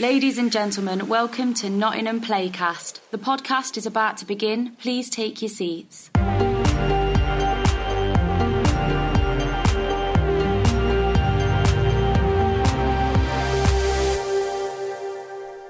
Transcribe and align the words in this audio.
Ladies 0.00 0.38
and 0.38 0.50
gentlemen, 0.50 1.08
welcome 1.08 1.52
to 1.52 1.68
Nottingham 1.68 2.22
Playcast. 2.22 3.00
The 3.10 3.18
podcast 3.18 3.76
is 3.76 3.84
about 3.84 4.16
to 4.16 4.24
begin. 4.24 4.74
Please 4.76 5.10
take 5.10 5.42
your 5.42 5.50
seats. 5.50 6.08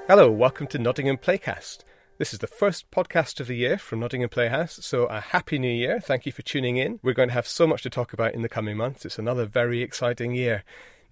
Hello, 0.06 0.30
welcome 0.30 0.68
to 0.68 0.78
Nottingham 0.78 1.16
Playcast. 1.16 1.78
This 2.18 2.32
is 2.32 2.38
the 2.38 2.46
first 2.46 2.88
podcast 2.92 3.40
of 3.40 3.48
the 3.48 3.56
year 3.56 3.78
from 3.78 3.98
Nottingham 3.98 4.30
Playhouse, 4.30 4.78
so 4.86 5.06
a 5.06 5.18
happy 5.18 5.58
new 5.58 5.72
year. 5.72 5.98
Thank 5.98 6.24
you 6.24 6.30
for 6.30 6.42
tuning 6.42 6.76
in. 6.76 7.00
We're 7.02 7.14
going 7.14 7.30
to 7.30 7.34
have 7.34 7.48
so 7.48 7.66
much 7.66 7.82
to 7.82 7.90
talk 7.90 8.12
about 8.12 8.34
in 8.34 8.42
the 8.42 8.48
coming 8.48 8.76
months. 8.76 9.04
It's 9.04 9.18
another 9.18 9.44
very 9.44 9.82
exciting 9.82 10.36
year 10.36 10.62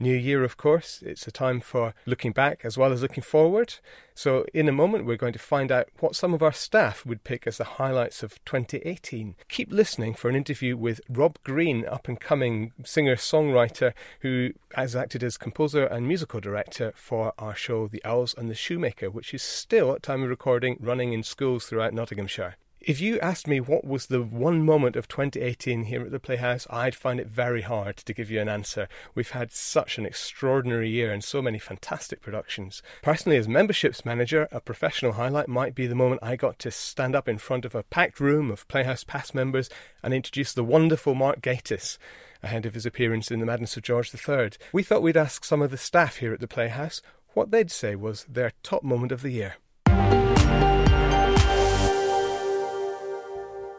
new 0.01 0.15
year, 0.15 0.45
of 0.45 0.57
course. 0.57 1.03
It's 1.05 1.27
a 1.27 1.31
time 1.31 1.61
for 1.61 1.95
looking 2.07 2.33
back 2.33 2.65
as 2.65 2.79
well 2.79 2.93
as 2.93 3.03
looking 3.03 3.23
forward. 3.23 3.75
So, 4.15 4.45
in 4.53 4.69
a 4.69 4.73
moment, 4.73 5.05
we're 5.05 5.17
going 5.17 5.33
to 5.33 5.39
find 5.39 5.71
out 5.71 5.89
what 6.01 6.17
some 6.17 6.35
of 6.35 6.43
our 6.43 6.53
staff 6.53 7.07
would 7.07 7.25
pick 7.25 7.47
as 7.47 7.59
the 7.59 7.65
highlights 7.65 8.23
of 8.23 8.45
2018. 8.45 9.37
Keep 9.49 9.73
listening 9.73 10.15
for 10.15 10.29
an 10.29 10.37
interview 10.37 10.77
with 10.77 11.01
Rob 11.09 11.39
Green, 11.45 11.87
up 11.87 12.09
and 12.09 12.19
coming 12.19 12.73
singer 12.85 13.17
songwriter 13.17 13.93
who 14.21 14.51
has 14.75 14.97
acted 14.97 15.23
as 15.23 15.37
composer 15.37 15.85
and 15.85 16.09
musical 16.09 16.41
director 16.41 16.93
for 16.97 17.33
our 17.39 17.55
show, 17.55 17.87
The 17.87 18.03
Elves 18.05 18.35
and 18.37 18.51
the 18.51 18.55
Shoemaker, 18.55 19.11
which 19.11 19.33
is 19.33 19.43
still, 19.43 19.93
at 19.93 20.03
time 20.03 20.23
of 20.23 20.29
recording, 20.29 20.77
running 20.81 21.13
in 21.13 21.23
schools 21.23 21.67
throughout 21.67 21.95
Nottinghamshire. 21.95 22.57
If 22.89 23.03
you 23.03 23.21
asked 23.21 23.47
me 23.47 23.61
what 23.61 23.85
was 23.85 24.07
the 24.07 24.23
one 24.23 24.65
moment 24.65 24.97
of 24.97 25.09
2018 25.09 25.83
here 25.83 26.01
at 26.01 26.11
the 26.11 26.19
Playhouse, 26.19 26.67
I'd 26.71 26.95
find 26.95 27.21
it 27.21 27.27
very 27.27 27.61
hard 27.61 27.99
to 27.99 28.15
give 28.15 28.31
you 28.31 28.41
an 28.41 28.49
answer. 28.49 28.89
We've 29.15 29.33
had 29.33 29.53
such 29.53 29.99
an 29.99 30.07
extraordinary 30.07 30.89
year 30.89 31.13
and 31.13 31.23
so 31.23 31.43
many 31.43 31.59
fantastic 31.59 32.23
productions. 32.23 32.83
Personally, 33.03 33.37
as 33.37 33.47
memberships 33.47 34.07
manager, 34.07 34.49
a 34.51 34.63
professional 34.63 35.13
highlight 35.13 35.49
might 35.49 35.75
be 35.75 35.87
the 35.87 35.95
moment 35.95 36.23
I 36.23 36.37
got 36.37 36.59
to 36.61 36.71
stand 36.71 37.15
up 37.15 37.29
in 37.29 37.37
front 37.37 37.67
of 37.67 37.75
a 37.75 37.83
packed 37.83 38.21
room 38.21 38.51
of 38.51 38.67
Playhouse 38.69 39.05
Pass 39.05 39.35
members 39.35 39.69
and 40.03 40.15
introduce 40.15 40.55
the 40.55 40.65
wonderful 40.65 41.15
Mark 41.15 41.43
Gatiss 41.43 41.99
ahead 42.43 42.65
of 42.65 42.73
his 42.73 42.87
appearance 42.87 43.31
in 43.31 43.41
The 43.41 43.45
Madness 43.45 43.77
of 43.77 43.83
George 43.83 44.15
III. 44.15 44.53
We 44.73 44.83
thought 44.83 45.03
we'd 45.03 45.15
ask 45.15 45.45
some 45.45 45.61
of 45.61 45.71
the 45.71 45.77
staff 45.77 46.17
here 46.17 46.33
at 46.33 46.41
the 46.41 46.49
Playhouse 46.49 47.03
what 47.35 47.51
they'd 47.51 47.71
say 47.71 47.97
was 47.97 48.25
their 48.25 48.53
top 48.63 48.83
moment 48.83 49.13
of 49.13 49.21
the 49.21 49.33
year. 49.33 49.57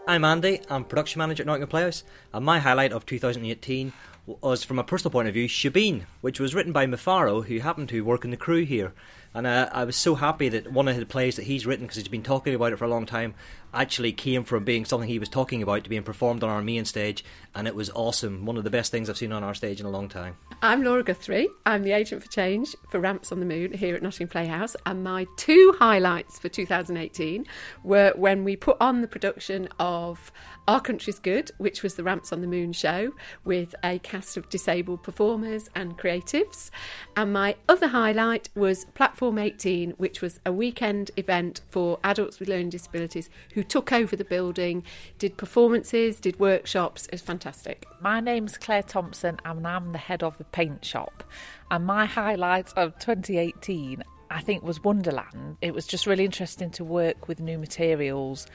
I'm 0.09 0.25
Andy, 0.25 0.59
I'm 0.71 0.85
production 0.85 1.19
manager 1.19 1.43
at 1.43 1.45
Nottingham 1.45 1.69
Playhouse, 1.69 2.03
and 2.33 2.43
my 2.43 2.57
highlight 2.57 2.91
of 2.91 3.05
2018 3.05 3.93
was, 4.25 4.63
from 4.63 4.79
a 4.79 4.83
personal 4.83 5.11
point 5.11 5.27
of 5.27 5.35
view, 5.35 5.47
Shebeen, 5.47 6.05
which 6.21 6.39
was 6.39 6.55
written 6.55 6.71
by 6.71 6.87
Mufaro, 6.87 7.45
who 7.45 7.59
happened 7.59 7.89
to 7.89 8.01
work 8.01 8.25
in 8.25 8.31
the 8.31 8.35
crew 8.35 8.65
here. 8.65 8.91
And 9.33 9.47
I 9.47 9.83
was 9.83 9.95
so 9.95 10.15
happy 10.15 10.49
that 10.49 10.71
one 10.71 10.87
of 10.87 10.97
the 10.97 11.05
plays 11.05 11.35
that 11.35 11.43
he's 11.43 11.65
written, 11.65 11.85
because 11.85 11.97
he's 11.97 12.07
been 12.07 12.23
talking 12.23 12.55
about 12.55 12.73
it 12.73 12.77
for 12.77 12.85
a 12.85 12.89
long 12.89 13.05
time, 13.05 13.35
actually 13.71 14.11
came 14.11 14.43
from 14.43 14.63
being 14.63 14.83
something 14.83 15.07
he 15.07 15.19
was 15.19 15.29
talking 15.29 15.61
about 15.61 15.83
to 15.83 15.89
being 15.89 16.01
performed 16.01 16.43
on 16.43 16.49
our 16.49 16.63
main 16.63 16.83
stage, 16.83 17.23
and 17.53 17.67
it 17.67 17.75
was 17.75 17.91
awesome. 17.91 18.43
One 18.43 18.57
of 18.57 18.63
the 18.63 18.71
best 18.71 18.91
things 18.91 19.07
I've 19.07 19.17
seen 19.17 19.31
on 19.31 19.43
our 19.43 19.53
stage 19.53 19.79
in 19.79 19.85
a 19.85 19.91
long 19.91 20.09
time. 20.09 20.35
I'm 20.63 20.83
Laura 20.83 21.03
Guthrie. 21.03 21.47
I'm 21.67 21.83
the 21.83 21.91
agent 21.91 22.23
for 22.23 22.29
change 22.29 22.75
for 22.89 22.99
Ramps 22.99 23.31
on 23.31 23.39
the 23.39 23.45
Moon 23.45 23.71
here 23.73 23.95
at 23.95 24.01
Nottingham 24.01 24.29
Playhouse, 24.29 24.75
and 24.87 25.03
my 25.03 25.27
two 25.37 25.75
highlights 25.77 26.39
for 26.39 26.49
2018 26.49 27.45
were 27.83 28.11
when 28.15 28.43
we 28.43 28.55
put 28.55 28.77
on 28.81 29.01
the 29.01 29.07
production 29.07 29.69
of 29.79 30.31
Our 30.67 30.81
Country's 30.81 31.19
Good, 31.19 31.51
which 31.59 31.83
was 31.83 31.93
the 31.93 32.03
Ramps 32.03 32.33
on 32.33 32.41
the 32.41 32.47
Moon 32.47 32.73
show 32.73 33.11
with 33.45 33.75
a 33.83 33.99
cast 33.99 34.35
of 34.37 34.49
disabled 34.49 35.03
performers 35.03 35.69
and 35.75 35.95
creatives, 35.95 36.71
and 37.15 37.31
my 37.31 37.55
other 37.67 37.89
highlight 37.89 38.49
was 38.55 38.85
Platform 38.95 39.18
18, 39.21 39.91
which 39.97 40.21
was 40.21 40.39
a 40.45 40.51
weekend 40.51 41.11
event 41.17 41.61
for 41.67 41.99
adults 42.03 42.39
with 42.39 42.47
learning 42.47 42.69
disabilities 42.69 43.29
who 43.53 43.63
took 43.63 43.91
over 43.91 44.15
the 44.15 44.23
building, 44.23 44.83
did 45.17 45.35
performances, 45.35 46.19
did 46.21 46.39
workshops. 46.39 47.05
It 47.07 47.13
was 47.13 47.21
fantastic. 47.21 47.85
My 47.99 48.21
name's 48.21 48.57
Claire 48.57 48.83
Thompson 48.83 49.37
and 49.43 49.67
I'm 49.67 49.91
the 49.91 49.97
head 49.97 50.23
of 50.23 50.37
the 50.37 50.45
paint 50.45 50.85
shop. 50.85 51.23
And 51.69 51.85
my 51.85 52.05
highlight 52.05 52.71
of 52.77 52.97
2018 52.99 54.03
I 54.31 54.41
think 54.41 54.63
was 54.63 54.83
Wonderland. 54.83 55.57
It 55.59 55.73
was 55.73 55.87
just 55.87 56.05
really 56.05 56.23
interesting 56.23 56.69
to 56.71 56.83
work 56.83 57.27
with 57.27 57.39
new 57.39 57.57
materials 57.57 58.45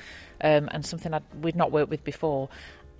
um, 0.40 0.68
and 0.70 0.86
something 0.86 1.12
I'd, 1.12 1.24
we'd 1.42 1.56
not 1.56 1.72
worked 1.72 1.90
with 1.90 2.04
before. 2.04 2.48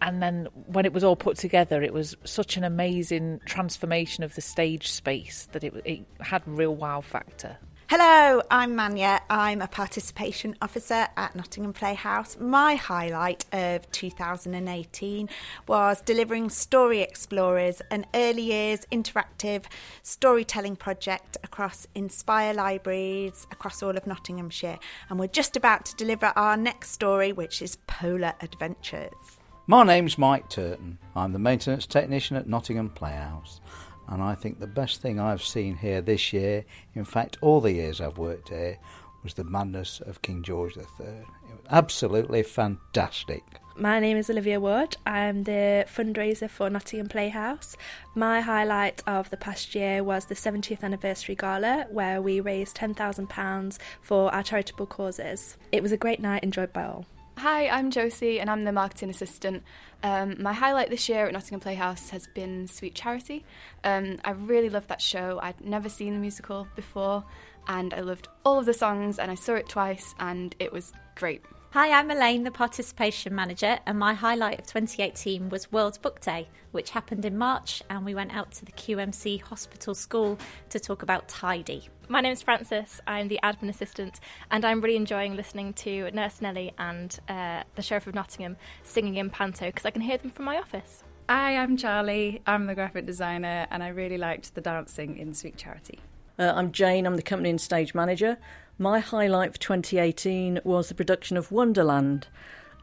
And 0.00 0.22
then 0.22 0.48
when 0.66 0.84
it 0.84 0.92
was 0.92 1.04
all 1.04 1.16
put 1.16 1.36
together, 1.36 1.82
it 1.82 1.92
was 1.92 2.16
such 2.24 2.56
an 2.56 2.64
amazing 2.64 3.40
transformation 3.46 4.24
of 4.24 4.34
the 4.34 4.40
stage 4.40 4.90
space 4.90 5.48
that 5.52 5.64
it, 5.64 5.74
it 5.84 6.06
had 6.20 6.42
real 6.46 6.74
wow 6.74 7.00
factor. 7.00 7.58
Hello, 7.90 8.40
I'm 8.50 8.74
Manya. 8.74 9.20
I'm 9.28 9.60
a 9.60 9.68
participation 9.68 10.56
officer 10.62 11.06
at 11.18 11.36
Nottingham 11.36 11.74
Playhouse. 11.74 12.38
My 12.40 12.76
highlight 12.76 13.44
of 13.52 13.88
2018 13.92 15.28
was 15.68 16.00
delivering 16.00 16.48
Story 16.48 17.02
Explorers, 17.02 17.82
an 17.90 18.06
early 18.14 18.42
years 18.42 18.86
interactive 18.90 19.66
storytelling 20.02 20.76
project 20.76 21.36
across 21.44 21.86
Inspire 21.94 22.54
libraries 22.54 23.46
across 23.52 23.82
all 23.82 23.96
of 23.96 24.06
Nottinghamshire. 24.06 24.78
And 25.10 25.18
we're 25.18 25.26
just 25.26 25.54
about 25.54 25.84
to 25.84 25.94
deliver 25.94 26.32
our 26.34 26.56
next 26.56 26.90
story, 26.90 27.32
which 27.32 27.60
is 27.60 27.76
Polar 27.86 28.32
Adventures. 28.40 29.33
My 29.66 29.82
name's 29.82 30.18
Mike 30.18 30.50
Turton. 30.50 30.98
I'm 31.16 31.32
the 31.32 31.38
maintenance 31.38 31.86
technician 31.86 32.36
at 32.36 32.46
Nottingham 32.46 32.90
Playhouse 32.90 33.62
and 34.08 34.22
I 34.22 34.34
think 34.34 34.60
the 34.60 34.66
best 34.66 35.00
thing 35.00 35.18
I've 35.18 35.42
seen 35.42 35.76
here 35.76 36.02
this 36.02 36.34
year, 36.34 36.66
in 36.94 37.06
fact, 37.06 37.38
all 37.40 37.62
the 37.62 37.72
years 37.72 38.00
I've 38.00 38.18
worked 38.18 38.50
here, 38.50 38.78
was 39.22 39.32
the 39.32 39.44
madness 39.44 40.00
of 40.00 40.20
King 40.20 40.42
George 40.42 40.76
III. 40.76 40.84
It 40.86 41.56
was 41.56 41.66
absolutely 41.70 42.42
fantastic. 42.42 43.42
My 43.76 43.98
name 43.98 44.18
is 44.18 44.28
Olivia 44.28 44.60
Wood. 44.60 44.98
I'm 45.06 45.44
the 45.44 45.86
fundraiser 45.88 46.50
for 46.50 46.68
Nottingham 46.68 47.08
Playhouse. 47.08 47.74
My 48.14 48.42
highlight 48.42 49.02
of 49.06 49.30
the 49.30 49.38
past 49.38 49.74
year 49.74 50.04
was 50.04 50.26
the 50.26 50.34
70th 50.34 50.82
anniversary 50.82 51.34
gala, 51.34 51.86
where 51.90 52.20
we 52.20 52.38
raised 52.38 52.76
£10,000 52.76 53.78
for 54.02 54.32
our 54.34 54.42
charitable 54.42 54.86
causes. 54.86 55.56
It 55.72 55.82
was 55.82 55.90
a 55.90 55.96
great 55.96 56.20
night, 56.20 56.44
enjoyed 56.44 56.74
by 56.74 56.84
all. 56.84 57.06
Hi, 57.38 57.68
I'm 57.68 57.90
Josie 57.90 58.38
and 58.38 58.48
I'm 58.48 58.62
the 58.62 58.72
marketing 58.72 59.10
assistant. 59.10 59.64
Um, 60.04 60.40
my 60.40 60.52
highlight 60.52 60.88
this 60.88 61.08
year 61.08 61.26
at 61.26 61.32
Nottingham 61.32 61.60
Playhouse 61.60 62.10
has 62.10 62.28
been 62.28 62.68
Sweet 62.68 62.94
Charity. 62.94 63.44
Um, 63.82 64.18
I 64.24 64.30
really 64.30 64.70
loved 64.70 64.88
that 64.88 65.02
show. 65.02 65.40
I'd 65.42 65.60
never 65.60 65.88
seen 65.88 66.14
the 66.14 66.20
musical 66.20 66.68
before 66.76 67.24
and 67.66 67.92
I 67.92 68.00
loved 68.00 68.28
all 68.44 68.60
of 68.60 68.66
the 68.66 68.72
songs 68.72 69.18
and 69.18 69.30
I 69.30 69.34
saw 69.34 69.54
it 69.54 69.68
twice 69.68 70.14
and 70.20 70.54
it 70.60 70.72
was 70.72 70.92
great. 71.16 71.42
Hi, 71.74 71.90
I'm 71.90 72.08
Elaine, 72.08 72.44
the 72.44 72.52
participation 72.52 73.34
manager, 73.34 73.80
and 73.84 73.98
my 73.98 74.14
highlight 74.14 74.60
of 74.60 74.66
2018 74.66 75.48
was 75.48 75.72
World 75.72 76.00
Book 76.02 76.20
Day, 76.20 76.46
which 76.70 76.90
happened 76.90 77.24
in 77.24 77.36
March, 77.36 77.82
and 77.90 78.04
we 78.04 78.14
went 78.14 78.32
out 78.32 78.52
to 78.52 78.64
the 78.64 78.70
QMC 78.70 79.42
Hospital 79.42 79.92
School 79.92 80.38
to 80.68 80.78
talk 80.78 81.02
about 81.02 81.26
Tidy. 81.26 81.88
My 82.06 82.20
name 82.20 82.32
is 82.32 82.42
Frances, 82.42 83.00
I'm 83.08 83.26
the 83.26 83.40
admin 83.42 83.70
assistant, 83.70 84.20
and 84.52 84.64
I'm 84.64 84.80
really 84.82 84.94
enjoying 84.94 85.34
listening 85.34 85.72
to 85.72 86.12
Nurse 86.12 86.40
Nellie 86.40 86.72
and 86.78 87.18
uh, 87.28 87.64
the 87.74 87.82
Sheriff 87.82 88.06
of 88.06 88.14
Nottingham 88.14 88.56
singing 88.84 89.16
in 89.16 89.28
panto 89.28 89.66
because 89.66 89.84
I 89.84 89.90
can 89.90 90.02
hear 90.02 90.18
them 90.18 90.30
from 90.30 90.44
my 90.44 90.58
office. 90.58 91.02
Hi, 91.28 91.56
I'm 91.56 91.76
Charlie, 91.76 92.40
I'm 92.46 92.66
the 92.66 92.76
graphic 92.76 93.04
designer, 93.04 93.66
and 93.72 93.82
I 93.82 93.88
really 93.88 94.16
liked 94.16 94.54
the 94.54 94.60
dancing 94.60 95.18
in 95.18 95.34
Sweet 95.34 95.56
Charity. 95.56 95.98
Uh, 96.36 96.52
I'm 96.56 96.72
Jane, 96.72 97.06
I'm 97.06 97.14
the 97.14 97.22
company 97.22 97.50
and 97.50 97.60
stage 97.60 97.94
manager. 97.94 98.38
My 98.76 98.98
highlight 98.98 99.52
for 99.52 99.60
2018 99.60 100.58
was 100.64 100.88
the 100.88 100.94
production 100.94 101.36
of 101.36 101.52
Wonderland. 101.52 102.26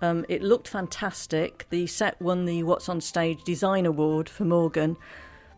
Um, 0.01 0.25
it 0.29 0.41
looked 0.41 0.69
fantastic. 0.69 1.65
The 1.69 1.85
set 1.85 2.21
won 2.21 2.45
the 2.45 2.63
What's 2.63 2.87
on 2.87 3.01
Stage 3.01 3.43
Design 3.43 3.85
Award 3.85 4.29
for 4.29 4.45
Morgan. 4.45 4.95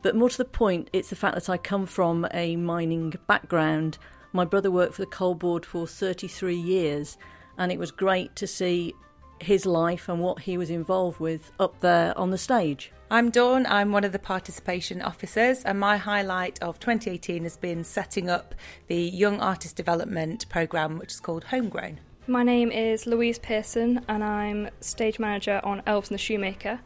But 0.01 0.15
more 0.15 0.29
to 0.29 0.37
the 0.37 0.43
point, 0.43 0.89
it's 0.91 1.11
the 1.11 1.15
fact 1.15 1.35
that 1.35 1.49
I 1.49 1.57
come 1.57 1.85
from 1.85 2.27
a 2.33 2.55
mining 2.55 3.13
background. 3.27 3.99
My 4.31 4.43
brother 4.43 4.71
worked 4.71 4.95
for 4.95 5.03
the 5.03 5.07
coal 5.07 5.35
board 5.35 5.63
for 5.63 5.85
33 5.85 6.55
years, 6.55 7.15
and 7.59 7.71
it 7.71 7.77
was 7.77 7.91
great 7.91 8.35
to 8.37 8.47
see 8.47 8.95
his 9.43 9.65
life 9.65 10.09
and 10.09 10.19
what 10.19 10.39
he 10.41 10.57
was 10.57 10.69
involved 10.69 11.19
with 11.19 11.51
up 11.59 11.79
there 11.81 12.17
on 12.17 12.31
the 12.31 12.37
stage. 12.37 12.91
I'm 13.11 13.29
Dawn, 13.29 13.67
I'm 13.67 13.91
one 13.91 14.03
of 14.03 14.11
the 14.11 14.17
participation 14.17 15.01
officers, 15.01 15.63
and 15.63 15.79
my 15.79 15.97
highlight 15.97 16.61
of 16.63 16.79
2018 16.79 17.43
has 17.43 17.57
been 17.57 17.83
setting 17.83 18.29
up 18.29 18.55
the 18.87 18.95
Young 18.95 19.39
Artist 19.39 19.75
Development 19.75 20.47
Programme, 20.49 20.97
which 20.97 21.11
is 21.11 21.19
called 21.19 21.43
Homegrown. 21.45 21.99
My 22.25 22.41
name 22.41 22.71
is 22.71 23.05
Louise 23.05 23.37
Pearson, 23.37 24.03
and 24.07 24.23
I'm 24.23 24.69
stage 24.79 25.19
manager 25.19 25.61
on 25.63 25.83
Elves 25.85 26.09
and 26.09 26.15
the 26.15 26.21
Shoemaker. 26.21 26.79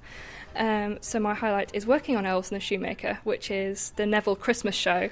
Um, 0.56 0.98
so, 1.00 1.19
my 1.19 1.36
highlight 1.36 1.69
is 1.74 1.86
working 1.86 2.18
on 2.18 2.25
Elves 2.25 2.51
and 2.51 2.60
the 2.60 2.65
Shoemaker, 2.65 3.19
which 3.24 3.51
is 3.51 3.94
the 3.95 4.06
Neville 4.06 4.36
Christmas 4.36 4.75
show, 4.75 5.10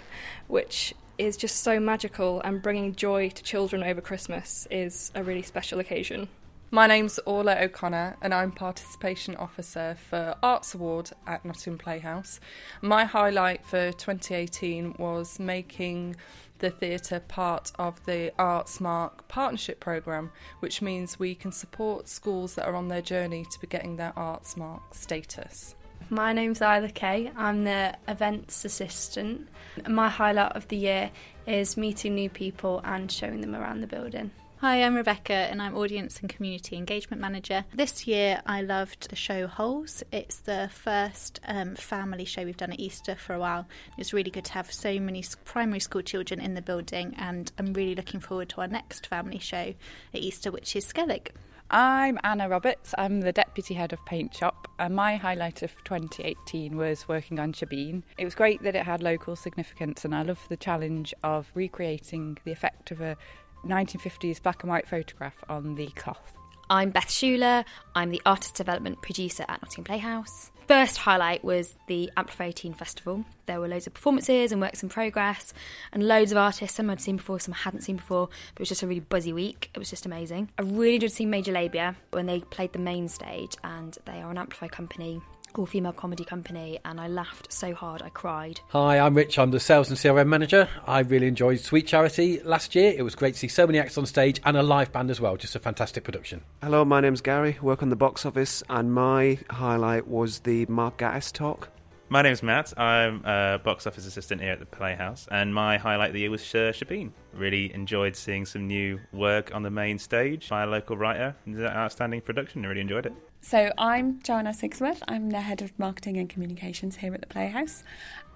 which 0.47 0.95
is 1.17 1.37
just 1.37 1.63
so 1.63 1.79
magical 1.79 2.41
and 2.41 2.61
bringing 2.61 2.95
joy 2.95 3.29
to 3.29 3.43
children 3.43 3.83
over 3.83 4.01
Christmas 4.01 4.67
is 4.69 5.11
a 5.15 5.23
really 5.23 5.43
special 5.43 5.79
occasion. 5.79 6.27
My 6.71 6.87
name's 6.87 7.19
Orla 7.27 7.57
O'Connor, 7.61 8.17
and 8.23 8.33
I'm 8.33 8.51
Participation 8.51 9.35
Officer 9.35 9.95
for 10.09 10.35
Arts 10.41 10.73
Award 10.73 11.11
at 11.27 11.45
Nottingham 11.45 11.77
Playhouse. 11.77 12.39
My 12.81 13.05
highlight 13.05 13.63
for 13.63 13.91
2018 13.91 14.95
was 14.97 15.39
making 15.39 16.15
the 16.59 16.71
theatre 16.71 17.19
part 17.19 17.71
of 17.77 18.03
the 18.05 18.33
Artsmark 18.39 19.27
Partnership 19.27 19.79
Programme, 19.79 20.31
which 20.59 20.81
means 20.81 21.19
we 21.19 21.35
can 21.35 21.51
support 21.51 22.09
schools 22.09 22.55
that 22.55 22.65
are 22.65 22.75
on 22.75 22.87
their 22.87 23.01
journey 23.01 23.45
to 23.51 23.59
be 23.59 23.67
getting 23.67 23.97
their 23.97 24.13
Artsmark 24.17 24.81
status. 24.91 25.75
My 26.09 26.33
name's 26.33 26.61
Isla 26.61 26.89
Kay. 26.89 27.31
I'm 27.37 27.63
the 27.63 27.95
events 28.07 28.65
assistant. 28.65 29.49
My 29.87 30.09
highlight 30.09 30.53
of 30.53 30.67
the 30.69 30.77
year 30.77 31.11
is 31.45 31.77
meeting 31.77 32.15
new 32.15 32.29
people 32.29 32.81
and 32.83 33.11
showing 33.11 33.41
them 33.41 33.55
around 33.55 33.81
the 33.81 33.87
building. 33.87 34.31
Hi, 34.59 34.83
I'm 34.83 34.95
Rebecca 34.95 35.33
and 35.33 35.61
I'm 35.61 35.75
Audience 35.75 36.21
and 36.21 36.29
Community 36.29 36.77
Engagement 36.77 37.21
Manager. 37.21 37.65
This 37.73 38.07
year 38.07 38.41
I 38.45 38.61
loved 38.61 39.09
the 39.09 39.15
show 39.17 39.47
Holes. 39.47 40.01
It's 40.13 40.37
the 40.37 40.69
first 40.71 41.41
um, 41.45 41.75
family 41.75 42.23
show 42.23 42.45
we've 42.45 42.55
done 42.55 42.71
at 42.71 42.79
Easter 42.79 43.15
for 43.15 43.33
a 43.33 43.39
while. 43.39 43.67
It's 43.97 44.13
really 44.13 44.31
good 44.31 44.45
to 44.45 44.53
have 44.53 44.71
so 44.71 44.97
many 44.97 45.25
primary 45.43 45.81
school 45.81 46.01
children 46.01 46.39
in 46.39 46.53
the 46.53 46.61
building, 46.61 47.15
and 47.17 47.51
I'm 47.59 47.73
really 47.73 47.95
looking 47.95 48.21
forward 48.21 48.47
to 48.49 48.61
our 48.61 48.67
next 48.67 49.07
family 49.07 49.39
show 49.39 49.73
at 50.13 50.21
Easter, 50.21 50.51
which 50.51 50.73
is 50.73 50.85
Skellig. 50.85 51.31
I'm 51.69 52.19
Anna 52.23 52.47
Roberts. 52.47 52.93
I'm 52.97 53.21
the 53.21 53.33
Deputy 53.33 53.73
Head 53.73 53.91
of 53.91 54.05
Paint 54.05 54.35
Shop, 54.35 54.67
and 54.77 54.95
my 54.95 55.15
highlight 55.15 55.63
of 55.63 55.75
2018 55.83 56.77
was 56.77 57.07
working 57.07 57.39
on 57.39 57.53
Shebeen. 57.53 58.03
It 58.19 58.23
was 58.23 58.35
great 58.35 58.61
that 58.61 58.75
it 58.75 58.85
had 58.85 59.01
local 59.01 59.35
significance, 59.35 60.05
and 60.05 60.13
I 60.13 60.21
love 60.21 60.39
the 60.47 60.57
challenge 60.57 61.13
of 61.23 61.51
recreating 61.55 62.37
the 62.45 62.51
effect 62.51 62.91
of 62.91 63.01
a 63.01 63.17
1950s 63.65 64.41
black 64.41 64.63
and 64.63 64.69
white 64.69 64.87
photograph 64.87 65.35
on 65.49 65.75
the 65.75 65.87
cloth. 65.87 66.33
I'm 66.69 66.89
Beth 66.89 67.11
Schuler. 67.11 67.63
I'm 67.93 68.09
the 68.09 68.21
artist 68.25 68.55
development 68.55 69.01
producer 69.01 69.45
at 69.47 69.61
Nottingham 69.61 69.83
Playhouse. 69.83 70.51
First 70.67 70.97
highlight 70.97 71.43
was 71.43 71.75
the 71.85 72.09
Amplify 72.17 72.45
18 72.45 72.73
Festival. 72.73 73.23
There 73.45 73.59
were 73.59 73.67
loads 73.67 73.85
of 73.85 73.93
performances 73.93 74.51
and 74.51 74.59
works 74.59 74.81
in 74.81 74.89
progress, 74.89 75.53
and 75.91 76.07
loads 76.07 76.31
of 76.31 76.39
artists. 76.39 76.75
Some 76.75 76.89
I'd 76.89 76.99
seen 76.99 77.17
before, 77.17 77.39
some 77.39 77.53
I 77.53 77.57
hadn't 77.57 77.81
seen 77.81 77.97
before. 77.97 78.27
But 78.27 78.55
it 78.55 78.59
was 78.61 78.69
just 78.69 78.81
a 78.81 78.87
really 78.87 78.99
buzzy 78.99 79.31
week. 79.31 79.69
It 79.75 79.77
was 79.77 79.91
just 79.91 80.07
amazing. 80.07 80.49
I 80.57 80.63
really 80.63 80.97
did 80.97 81.11
see 81.11 81.27
Major 81.27 81.51
Labia 81.51 81.95
when 82.09 82.25
they 82.25 82.39
played 82.39 82.73
the 82.73 82.79
main 82.79 83.07
stage, 83.09 83.55
and 83.63 83.95
they 84.05 84.21
are 84.23 84.31
an 84.31 84.39
Amplify 84.39 84.67
company 84.67 85.21
all 85.57 85.65
female 85.65 85.93
comedy 85.93 86.23
company, 86.23 86.79
and 86.85 86.99
I 86.99 87.07
laughed 87.07 87.51
so 87.51 87.73
hard 87.73 88.01
I 88.01 88.09
cried. 88.09 88.59
Hi, 88.69 88.99
I'm 88.99 89.15
Rich. 89.15 89.39
I'm 89.39 89.51
the 89.51 89.59
sales 89.59 89.89
and 89.89 89.97
CRM 89.97 90.27
manager. 90.27 90.67
I 90.85 90.99
really 90.99 91.27
enjoyed 91.27 91.59
Sweet 91.59 91.87
Charity 91.87 92.41
last 92.43 92.75
year. 92.75 92.93
It 92.97 93.03
was 93.03 93.15
great 93.15 93.33
to 93.33 93.39
see 93.39 93.47
so 93.47 93.65
many 93.65 93.79
acts 93.79 93.97
on 93.97 94.05
stage 94.05 94.39
and 94.43 94.57
a 94.57 94.63
live 94.63 94.91
band 94.91 95.09
as 95.09 95.21
well. 95.21 95.37
Just 95.37 95.55
a 95.55 95.59
fantastic 95.59 96.03
production. 96.03 96.41
Hello, 96.61 96.85
my 96.85 97.01
name's 97.01 97.21
Gary. 97.21 97.57
Work 97.61 97.83
on 97.83 97.89
the 97.89 97.95
box 97.95 98.25
office, 98.25 98.63
and 98.69 98.93
my 98.93 99.39
highlight 99.49 100.07
was 100.07 100.39
the 100.39 100.65
Mark 100.67 100.97
Gatiss 100.97 101.31
talk. 101.31 101.69
My 102.07 102.21
name's 102.21 102.43
Matt. 102.43 102.77
I'm 102.79 103.25
a 103.25 103.59
box 103.63 103.87
office 103.87 104.05
assistant 104.05 104.39
here 104.39 104.51
at 104.51 104.59
the 104.59 104.65
Playhouse, 104.67 105.27
and 105.31 105.53
my 105.53 105.77
highlight 105.77 106.09
of 106.09 106.13
the 106.13 106.19
year 106.19 106.29
was 106.29 106.41
uh, 106.53 106.71
Shebeen. 106.71 107.11
Really 107.33 107.73
enjoyed 107.73 108.15
seeing 108.15 108.45
some 108.45 108.67
new 108.67 108.99
work 109.11 109.53
on 109.55 109.63
the 109.63 109.71
main 109.71 109.97
stage 109.97 110.47
by 110.49 110.63
a 110.63 110.67
local 110.67 110.97
writer. 110.97 111.35
It 111.47 111.49
was 111.49 111.59
an 111.61 111.65
outstanding 111.65 112.21
production. 112.21 112.63
I 112.63 112.67
really 112.67 112.81
enjoyed 112.81 113.07
it. 113.07 113.13
So 113.47 113.71
I'm 113.77 114.23
Joanna 114.23 114.49
Sigsworth. 114.49 115.03
I'm 115.07 115.29
the 115.29 115.39
head 115.39 115.61
of 115.61 115.77
marketing 115.77 116.17
and 116.17 116.27
communications 116.27 116.95
here 116.95 117.13
at 117.13 117.21
the 117.21 117.27
Playhouse. 117.27 117.83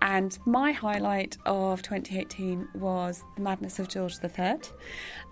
And 0.03 0.37
my 0.45 0.71
highlight 0.71 1.35
of 1.47 1.81
2018 1.81 2.67
was 2.75 3.23
The 3.35 3.41
Madness 3.41 3.79
of 3.79 3.87
George 3.87 4.17
III. 4.23 4.59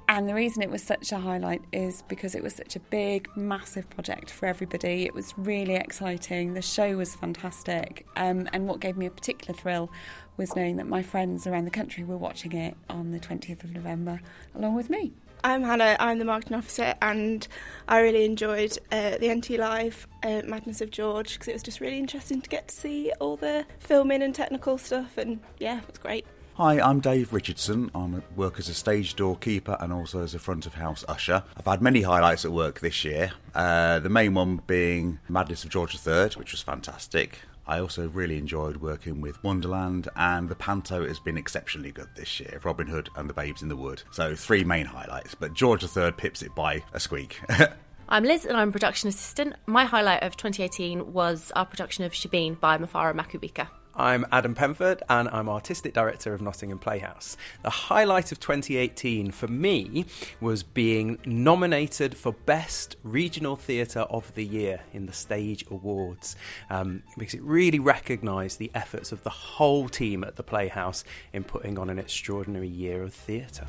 And 0.09 0.27
the 0.27 0.33
reason 0.33 0.63
it 0.63 0.71
was 0.71 0.81
such 0.81 1.11
a 1.11 1.19
highlight 1.19 1.61
is 1.71 2.01
because 2.07 2.33
it 2.33 2.41
was 2.41 2.55
such 2.55 2.75
a 2.75 2.79
big, 2.79 3.29
massive 3.37 3.87
project 3.91 4.31
for 4.31 4.47
everybody. 4.47 5.05
It 5.05 5.13
was 5.13 5.35
really 5.37 5.75
exciting. 5.75 6.55
The 6.55 6.63
show 6.63 6.97
was 6.97 7.13
fantastic. 7.13 8.07
Um, 8.15 8.49
and 8.53 8.67
what 8.67 8.79
gave 8.79 8.97
me 8.97 9.05
a 9.05 9.11
particular 9.11 9.53
thrill 9.53 9.91
was 10.37 10.55
knowing 10.55 10.77
that 10.77 10.87
my 10.87 11.03
friends 11.03 11.45
around 11.45 11.65
the 11.65 11.71
country 11.71 12.03
were 12.03 12.17
watching 12.17 12.53
it 12.53 12.75
on 12.89 13.11
the 13.11 13.19
20th 13.19 13.63
of 13.63 13.73
November 13.73 14.21
along 14.55 14.73
with 14.73 14.89
me. 14.89 15.13
I'm 15.43 15.63
Hannah, 15.63 15.95
I'm 15.99 16.19
the 16.19 16.25
marketing 16.25 16.57
officer, 16.57 16.95
and 17.01 17.47
I 17.87 17.99
really 17.99 18.25
enjoyed 18.25 18.77
uh, 18.91 19.17
the 19.17 19.33
NT 19.33 19.51
Live 19.51 20.07
uh, 20.23 20.41
Madness 20.45 20.81
of 20.81 20.91
George 20.91 21.33
because 21.33 21.47
it 21.47 21.53
was 21.53 21.63
just 21.63 21.79
really 21.79 21.99
interesting 21.99 22.41
to 22.41 22.49
get 22.49 22.67
to 22.69 22.75
see 22.75 23.11
all 23.19 23.37
the 23.37 23.65
filming 23.79 24.23
and 24.23 24.33
technical 24.33 24.77
stuff, 24.77 25.17
and 25.17 25.39
yeah, 25.59 25.79
it 25.79 25.87
was 25.87 25.97
great. 25.99 26.25
Hi, 26.55 26.81
I'm 26.81 27.01
Dave 27.01 27.33
Richardson. 27.33 27.91
I 27.93 28.09
work 28.35 28.57
as 28.57 28.67
a 28.67 28.73
stage 28.73 29.15
doorkeeper 29.15 29.77
and 29.79 29.93
also 29.93 30.23
as 30.23 30.33
a 30.33 30.39
front 30.39 30.65
of 30.65 30.73
house 30.73 31.05
usher. 31.07 31.43
I've 31.55 31.65
had 31.65 31.83
many 31.83 32.01
highlights 32.01 32.45
at 32.45 32.51
work 32.51 32.79
this 32.79 33.05
year. 33.05 33.31
Uh, 33.53 33.99
the 33.99 34.09
main 34.09 34.33
one 34.33 34.61
being 34.65 35.19
Madness 35.29 35.63
of 35.63 35.69
George 35.69 35.95
III, 35.95 36.29
which 36.29 36.51
was 36.51 36.63
fantastic. 36.63 37.41
I 37.67 37.79
also 37.79 38.07
really 38.07 38.37
enjoyed 38.37 38.77
working 38.77 39.19
with 39.19 39.43
Wonderland, 39.43 40.07
and 40.15 40.47
the 40.47 40.55
Panto 40.55 41.05
has 41.05 41.19
been 41.19 41.37
exceptionally 41.37 41.91
good 41.91 42.07
this 42.15 42.39
year. 42.39 42.61
Robin 42.63 42.87
Hood 42.87 43.09
and 43.15 43.29
the 43.29 43.33
Babes 43.33 43.61
in 43.61 43.67
the 43.67 43.75
Wood. 43.75 44.03
So, 44.11 44.35
three 44.35 44.63
main 44.63 44.85
highlights, 44.85 45.35
but 45.35 45.53
George 45.53 45.83
III 45.83 46.11
pips 46.13 46.41
it 46.41 46.55
by 46.55 46.83
a 46.93 46.99
squeak. 46.99 47.41
I'm 48.09 48.23
Liz 48.23 48.45
and 48.45 48.55
I'm 48.55 48.71
production 48.71 49.09
assistant. 49.09 49.55
My 49.65 49.83
highlight 49.83 50.23
of 50.23 50.37
2018 50.37 51.11
was 51.11 51.51
our 51.57 51.65
production 51.65 52.05
of 52.05 52.13
Shebeen 52.13 52.57
by 52.57 52.77
Mufaro 52.77 53.13
Makubika. 53.13 53.67
I'm 53.99 54.27
Adam 54.31 54.53
Penford 54.53 55.01
and 55.09 55.27
I'm 55.29 55.49
Artistic 55.49 55.91
Director 55.91 56.31
of 56.31 56.39
Nottingham 56.39 56.77
Playhouse. 56.77 57.35
The 57.63 57.71
highlight 57.71 58.31
of 58.31 58.39
2018 58.39 59.31
for 59.31 59.47
me 59.47 60.05
was 60.39 60.61
being 60.61 61.17
nominated 61.25 62.15
for 62.15 62.33
Best 62.33 62.95
Regional 63.01 63.55
Theatre 63.55 64.01
of 64.01 64.31
the 64.35 64.45
Year 64.45 64.81
in 64.93 65.07
the 65.07 65.13
Stage 65.13 65.65
Awards 65.71 66.35
um, 66.69 67.01
because 67.17 67.33
it 67.33 67.41
really 67.41 67.79
recognised 67.79 68.59
the 68.59 68.69
efforts 68.75 69.11
of 69.11 69.23
the 69.23 69.31
whole 69.31 69.89
team 69.89 70.23
at 70.23 70.35
the 70.35 70.43
Playhouse 70.43 71.03
in 71.33 71.43
putting 71.43 71.79
on 71.79 71.89
an 71.89 71.97
extraordinary 71.97 72.69
year 72.69 73.01
of 73.01 73.15
theatre. 73.15 73.65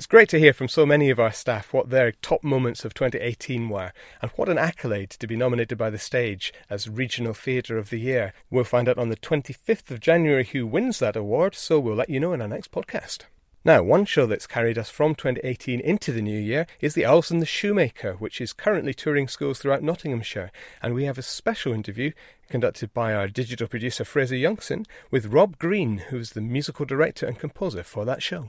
It's 0.00 0.06
great 0.06 0.30
to 0.30 0.38
hear 0.38 0.54
from 0.54 0.68
so 0.68 0.86
many 0.86 1.10
of 1.10 1.20
our 1.20 1.30
staff 1.30 1.74
what 1.74 1.90
their 1.90 2.12
top 2.12 2.42
moments 2.42 2.86
of 2.86 2.94
2018 2.94 3.68
were, 3.68 3.92
and 4.22 4.30
what 4.30 4.48
an 4.48 4.56
accolade 4.56 5.10
to 5.10 5.26
be 5.26 5.36
nominated 5.36 5.76
by 5.76 5.90
the 5.90 5.98
stage 5.98 6.54
as 6.70 6.88
Regional 6.88 7.34
Theatre 7.34 7.76
of 7.76 7.90
the 7.90 8.00
Year. 8.00 8.32
We'll 8.48 8.64
find 8.64 8.88
out 8.88 8.96
on 8.96 9.10
the 9.10 9.16
25th 9.16 9.90
of 9.90 10.00
January 10.00 10.46
who 10.46 10.66
wins 10.66 11.00
that 11.00 11.16
award, 11.16 11.54
so 11.54 11.78
we'll 11.78 11.96
let 11.96 12.08
you 12.08 12.18
know 12.18 12.32
in 12.32 12.40
our 12.40 12.48
next 12.48 12.72
podcast. 12.72 13.24
Now, 13.62 13.82
one 13.82 14.06
show 14.06 14.24
that's 14.24 14.46
carried 14.46 14.78
us 14.78 14.88
from 14.88 15.14
2018 15.14 15.80
into 15.80 16.12
the 16.12 16.22
new 16.22 16.40
year 16.40 16.66
is 16.80 16.94
The 16.94 17.04
Elves 17.04 17.30
and 17.30 17.42
the 17.42 17.44
Shoemaker, 17.44 18.14
which 18.14 18.40
is 18.40 18.54
currently 18.54 18.94
touring 18.94 19.28
schools 19.28 19.58
throughout 19.58 19.82
Nottinghamshire. 19.82 20.50
And 20.82 20.94
we 20.94 21.04
have 21.04 21.18
a 21.18 21.22
special 21.22 21.74
interview 21.74 22.12
conducted 22.48 22.94
by 22.94 23.12
our 23.12 23.28
digital 23.28 23.68
producer 23.68 24.06
Fraser 24.06 24.36
Youngson 24.36 24.86
with 25.10 25.26
Rob 25.26 25.58
Green, 25.58 25.98
who's 26.08 26.30
the 26.30 26.40
musical 26.40 26.86
director 26.86 27.26
and 27.26 27.38
composer 27.38 27.82
for 27.82 28.06
that 28.06 28.22
show. 28.22 28.48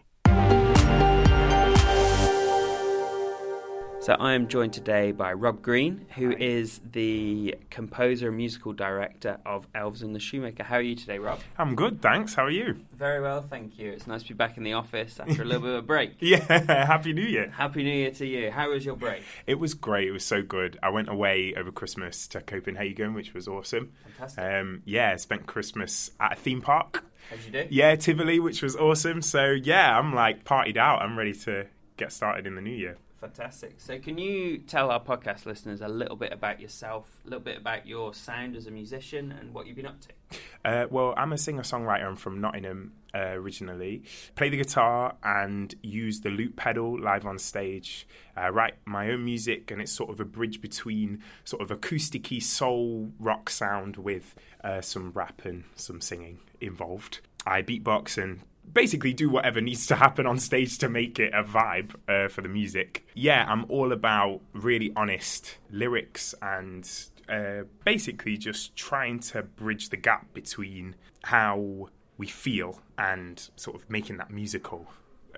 So 4.02 4.14
I 4.14 4.34
am 4.34 4.48
joined 4.48 4.74
today 4.74 5.12
by 5.12 5.32
Rob 5.34 5.62
Green, 5.62 6.08
who 6.16 6.30
Hi. 6.30 6.36
is 6.40 6.82
the 6.92 7.54
composer 7.70 8.30
and 8.30 8.38
musical 8.38 8.74
director 8.74 9.38
of 9.46 9.68
Elves 9.76 10.02
and 10.02 10.16
the 10.16 10.20
Shoemaker. 10.20 10.64
How 10.64 10.78
are 10.78 10.82
you 10.82 10.96
today, 10.96 11.20
Rob? 11.20 11.40
I'm 11.56 11.76
good, 11.76 12.02
thanks. 12.02 12.34
How 12.34 12.46
are 12.46 12.50
you? 12.50 12.80
Very 12.98 13.22
well, 13.22 13.44
thank 13.44 13.78
you. 13.78 13.92
It's 13.92 14.08
nice 14.08 14.24
to 14.24 14.30
be 14.30 14.34
back 14.34 14.58
in 14.58 14.64
the 14.64 14.74
office 14.74 15.20
after 15.20 15.44
a 15.44 15.46
little 15.46 15.62
bit 15.62 15.70
of 15.70 15.76
a 15.76 15.82
break. 15.84 16.16
yeah, 16.20 16.40
happy 16.84 17.14
New 17.14 17.22
Year. 17.22 17.52
Happy 17.52 17.84
New 17.84 17.94
Year 17.94 18.10
to 18.10 18.26
you. 18.26 18.50
How 18.50 18.72
was 18.72 18.84
your 18.84 18.96
break? 18.96 19.22
It 19.46 19.60
was 19.60 19.76
great. 19.76 20.08
It 20.08 20.12
was 20.14 20.26
so 20.26 20.42
good. 20.42 20.80
I 20.82 20.90
went 20.90 21.08
away 21.08 21.54
over 21.56 21.72
Christmas 21.72 22.26
to 22.30 22.42
Copenhagen, 22.42 23.14
which 23.14 23.36
was 23.36 23.48
awesome. 23.48 23.92
Fantastic. 24.18 24.44
Um, 24.44 24.82
yeah, 24.84 25.16
spent 25.18 25.46
Christmas 25.46 26.10
at 26.20 26.34
a 26.34 26.36
theme 26.36 26.64
park. 26.64 27.04
How 27.30 27.36
did 27.36 27.46
you 27.46 27.52
do? 27.52 27.68
Yeah, 27.70 27.96
Tivoli, 27.98 28.40
which 28.40 28.64
was 28.64 28.76
awesome. 28.76 29.22
So 29.22 29.52
yeah, 29.52 29.96
I'm 29.96 30.16
like 30.16 30.44
partied 30.44 30.78
out. 30.78 31.04
I'm 31.04 31.20
ready 31.20 31.34
to 31.34 31.68
get 31.98 32.12
started 32.12 32.48
in 32.48 32.56
the 32.56 32.62
new 32.62 32.76
year. 32.76 32.98
Fantastic. 33.22 33.76
So, 33.80 34.00
can 34.00 34.18
you 34.18 34.58
tell 34.58 34.90
our 34.90 35.00
podcast 35.00 35.46
listeners 35.46 35.80
a 35.82 35.88
little 35.88 36.16
bit 36.16 36.34
about 36.34 36.60
yourself, 36.60 37.08
a 37.24 37.30
little 37.30 37.44
bit 37.44 37.56
about 37.56 37.86
your 37.86 38.16
sound 38.16 38.56
as 38.56 38.66
a 38.66 38.72
musician, 38.72 39.32
and 39.32 39.54
what 39.54 39.68
you've 39.68 39.76
been 39.76 39.86
up 39.86 40.02
to? 40.02 40.40
Uh, 40.66 40.88
well, 40.90 41.14
I'm 41.16 41.32
a 41.32 41.38
singer 41.38 41.62
songwriter. 41.62 42.04
I'm 42.04 42.16
from 42.16 42.42
Nottingham 42.42 42.94
uh, 43.14 43.34
originally. 43.34 44.02
Play 44.34 44.50
the 44.50 44.58
guitar 44.58 45.18
and 45.24 45.76
use 45.84 46.22
the 46.22 46.32
loop 46.32 46.56
pedal 46.56 47.00
live 47.00 47.28
on 47.28 47.38
stage. 47.38 48.08
Uh, 48.36 48.50
write 48.50 48.74
my 48.86 49.12
own 49.12 49.24
music, 49.24 49.70
and 49.70 49.80
it's 49.80 49.92
sort 49.92 50.10
of 50.10 50.20
a 50.20 50.26
bridge 50.26 50.60
between 50.60 51.22
sort 51.44 51.62
of 51.62 51.70
acousticy 51.70 52.42
soul 52.42 53.12
rock 53.20 53.52
sound 53.52 53.98
with 53.98 54.34
uh, 54.64 54.82
some 54.82 55.12
rap 55.12 55.46
and 55.46 55.66
some 55.76 56.02
singing 56.02 56.40
involved. 56.60 57.20
I 57.46 57.62
beatbox 57.62 58.22
and 58.22 58.42
basically 58.74 59.14
do 59.14 59.30
whatever 59.30 59.62
needs 59.62 59.86
to 59.88 59.96
happen 59.96 60.26
on 60.26 60.38
stage 60.38 60.78
to 60.80 60.90
make 60.90 61.20
it 61.20 61.34
a 61.34 61.44
vibe 61.44 61.96
uh, 62.08 62.28
for 62.28 62.42
the 62.42 62.50
music. 62.50 63.06
Yeah, 63.14 63.46
I'm 63.48 63.66
all 63.70 63.92
about 63.92 64.42
really 64.54 64.92
honest 64.96 65.58
lyrics 65.70 66.34
and 66.42 66.90
uh, 67.30 67.64
basically 67.84 68.38
just 68.38 68.76
trying 68.76 69.20
to 69.20 69.44
bridge 69.44 69.90
the 69.90 69.98
gap 69.98 70.34
between 70.34 70.96
how 71.24 71.90
we 72.18 72.28
feel 72.28 72.82
and 72.98 73.50
sort 73.56 73.76
of 73.76 73.90
making 73.90 74.18
that 74.18 74.30
musical, 74.30 74.88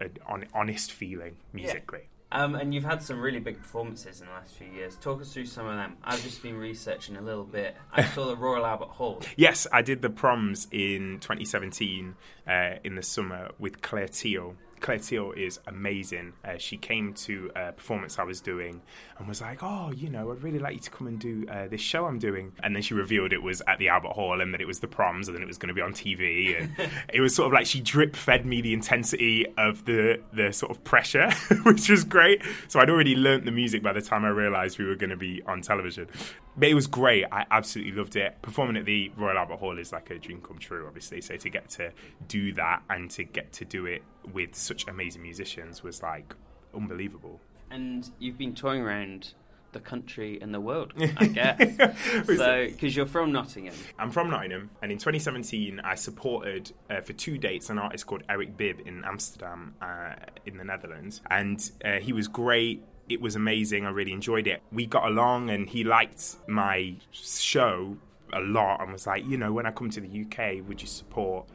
uh, 0.01 0.07
honest 0.53 0.91
feeling 0.91 1.37
musically. 1.51 2.09
Um, 2.33 2.55
and 2.55 2.73
you've 2.73 2.83
had 2.83 3.03
some 3.03 3.21
really 3.21 3.39
big 3.39 3.59
performances 3.59 4.19
in 4.19 4.25
the 4.25 4.33
last 4.33 4.55
few 4.55 4.67
years. 4.67 4.95
Talk 4.95 5.21
us 5.21 5.31
through 5.31 5.45
some 5.45 5.67
of 5.67 5.75
them. 5.75 5.97
I've 6.03 6.21
just 6.23 6.41
been 6.41 6.57
researching 6.57 7.15
a 7.15 7.21
little 7.21 7.43
bit. 7.43 7.77
I 7.91 8.03
saw 8.15 8.25
the 8.25 8.35
Royal 8.35 8.65
Albert 8.65 8.89
Hall. 8.89 9.21
Yes, 9.37 9.67
I 9.71 9.83
did 9.83 10.01
the 10.01 10.09
proms 10.09 10.67
in 10.71 11.19
2017 11.21 12.15
uh, 12.47 12.51
in 12.83 12.95
the 12.95 13.03
summer 13.03 13.51
with 13.59 13.83
Clare 13.83 14.07
Teal. 14.07 14.55
Clare 14.83 14.99
Teal 14.99 15.31
is 15.31 15.61
amazing. 15.65 16.33
Uh, 16.43 16.57
she 16.57 16.75
came 16.75 17.13
to 17.13 17.49
a 17.55 17.71
performance 17.71 18.19
I 18.19 18.23
was 18.23 18.41
doing 18.41 18.81
and 19.17 19.29
was 19.29 19.39
like, 19.39 19.59
"Oh, 19.63 19.93
you 19.95 20.09
know, 20.09 20.29
I'd 20.29 20.43
really 20.43 20.59
like 20.59 20.73
you 20.73 20.81
to 20.81 20.91
come 20.91 21.07
and 21.07 21.17
do 21.17 21.47
uh, 21.49 21.69
this 21.69 21.79
show 21.79 22.05
I'm 22.05 22.19
doing." 22.19 22.51
And 22.61 22.75
then 22.75 22.83
she 22.83 22.93
revealed 22.93 23.31
it 23.31 23.41
was 23.41 23.61
at 23.65 23.79
the 23.79 23.87
Albert 23.87 24.11
Hall 24.11 24.41
and 24.41 24.53
that 24.53 24.59
it 24.59 24.67
was 24.67 24.81
the 24.81 24.89
proms 24.89 25.29
and 25.29 25.35
then 25.35 25.41
it 25.41 25.47
was 25.47 25.57
going 25.57 25.69
to 25.69 25.73
be 25.73 25.81
on 25.81 25.93
TV. 25.93 26.61
And 26.61 26.75
it 27.13 27.21
was 27.21 27.33
sort 27.33 27.47
of 27.47 27.53
like 27.53 27.65
she 27.65 27.79
drip 27.79 28.13
fed 28.13 28.45
me 28.45 28.59
the 28.59 28.73
intensity 28.73 29.47
of 29.57 29.85
the 29.85 30.21
the 30.33 30.51
sort 30.51 30.69
of 30.69 30.83
pressure, 30.83 31.31
which 31.63 31.89
was 31.89 32.03
great. 32.03 32.41
So 32.67 32.81
I'd 32.81 32.89
already 32.89 33.15
learnt 33.15 33.45
the 33.45 33.51
music 33.51 33.83
by 33.83 33.93
the 33.93 34.01
time 34.01 34.25
I 34.25 34.29
realised 34.29 34.79
we 34.79 34.85
were 34.85 34.95
going 34.95 35.11
to 35.11 35.17
be 35.17 35.41
on 35.43 35.61
television. 35.61 36.09
But 36.55 36.69
it 36.69 36.73
was 36.75 36.87
great. 36.87 37.25
I 37.31 37.45
absolutely 37.49 37.93
loved 37.93 38.15
it. 38.15 38.41
Performing 38.41 38.77
at 38.77 38.85
the 38.85 39.11
Royal 39.17 39.37
Albert 39.37 39.57
Hall 39.57 39.77
is 39.79 39.91
like 39.91 40.09
a 40.11 40.19
dream 40.19 40.41
come 40.41 40.59
true, 40.59 40.85
obviously. 40.85 41.19
So 41.21 41.35
to 41.35 41.49
get 41.49 41.69
to 41.71 41.91
do 42.27 42.53
that 42.53 42.83
and 42.89 43.09
to 43.11 43.23
get 43.23 43.53
to 43.53 43.65
do 43.65 43.85
it 43.85 44.03
with 44.31 44.55
such 44.55 44.87
amazing 44.87 45.23
musicians 45.23 45.81
was 45.81 46.03
like 46.03 46.35
unbelievable. 46.75 47.39
And 47.71 48.09
you've 48.19 48.37
been 48.37 48.53
touring 48.53 48.81
around 48.81 49.33
the 49.73 49.79
country 49.79 50.39
and 50.41 50.53
the 50.53 50.61
world, 50.61 50.93
I 51.17 51.25
guess. 51.25 51.77
so, 52.25 52.67
because 52.67 52.95
you're 52.95 53.05
from 53.05 53.31
Nottingham. 53.31 53.75
I'm 53.99 54.11
from 54.11 54.29
Nottingham, 54.29 54.69
and 54.81 54.91
in 54.91 54.97
2017, 54.97 55.81
I 55.83 55.95
supported 55.95 56.71
uh, 56.89 57.01
for 57.01 57.13
two 57.13 57.37
dates 57.37 57.69
an 57.69 57.79
artist 57.79 58.05
called 58.05 58.23
Eric 58.29 58.55
Bibb 58.55 58.79
in 58.85 59.03
Amsterdam, 59.03 59.73
uh, 59.81 60.13
in 60.45 60.57
the 60.57 60.63
Netherlands, 60.63 61.21
and 61.29 61.71
uh, 61.83 61.93
he 61.93 62.13
was 62.13 62.27
great. 62.27 62.83
It 63.09 63.21
was 63.21 63.35
amazing. 63.35 63.85
I 63.85 63.89
really 63.89 64.13
enjoyed 64.13 64.47
it. 64.47 64.61
We 64.71 64.85
got 64.85 65.05
along, 65.05 65.49
and 65.49 65.69
he 65.69 65.83
liked 65.83 66.37
my 66.47 66.95
show 67.11 67.97
a 68.31 68.39
lot, 68.39 68.81
and 68.81 68.91
was 68.93 69.07
like, 69.07 69.25
you 69.25 69.37
know, 69.37 69.53
when 69.53 69.65
I 69.65 69.71
come 69.71 69.89
to 69.91 70.01
the 70.01 70.21
UK, 70.21 70.67
would 70.67 70.81
you 70.81 70.87
support? 70.87 71.47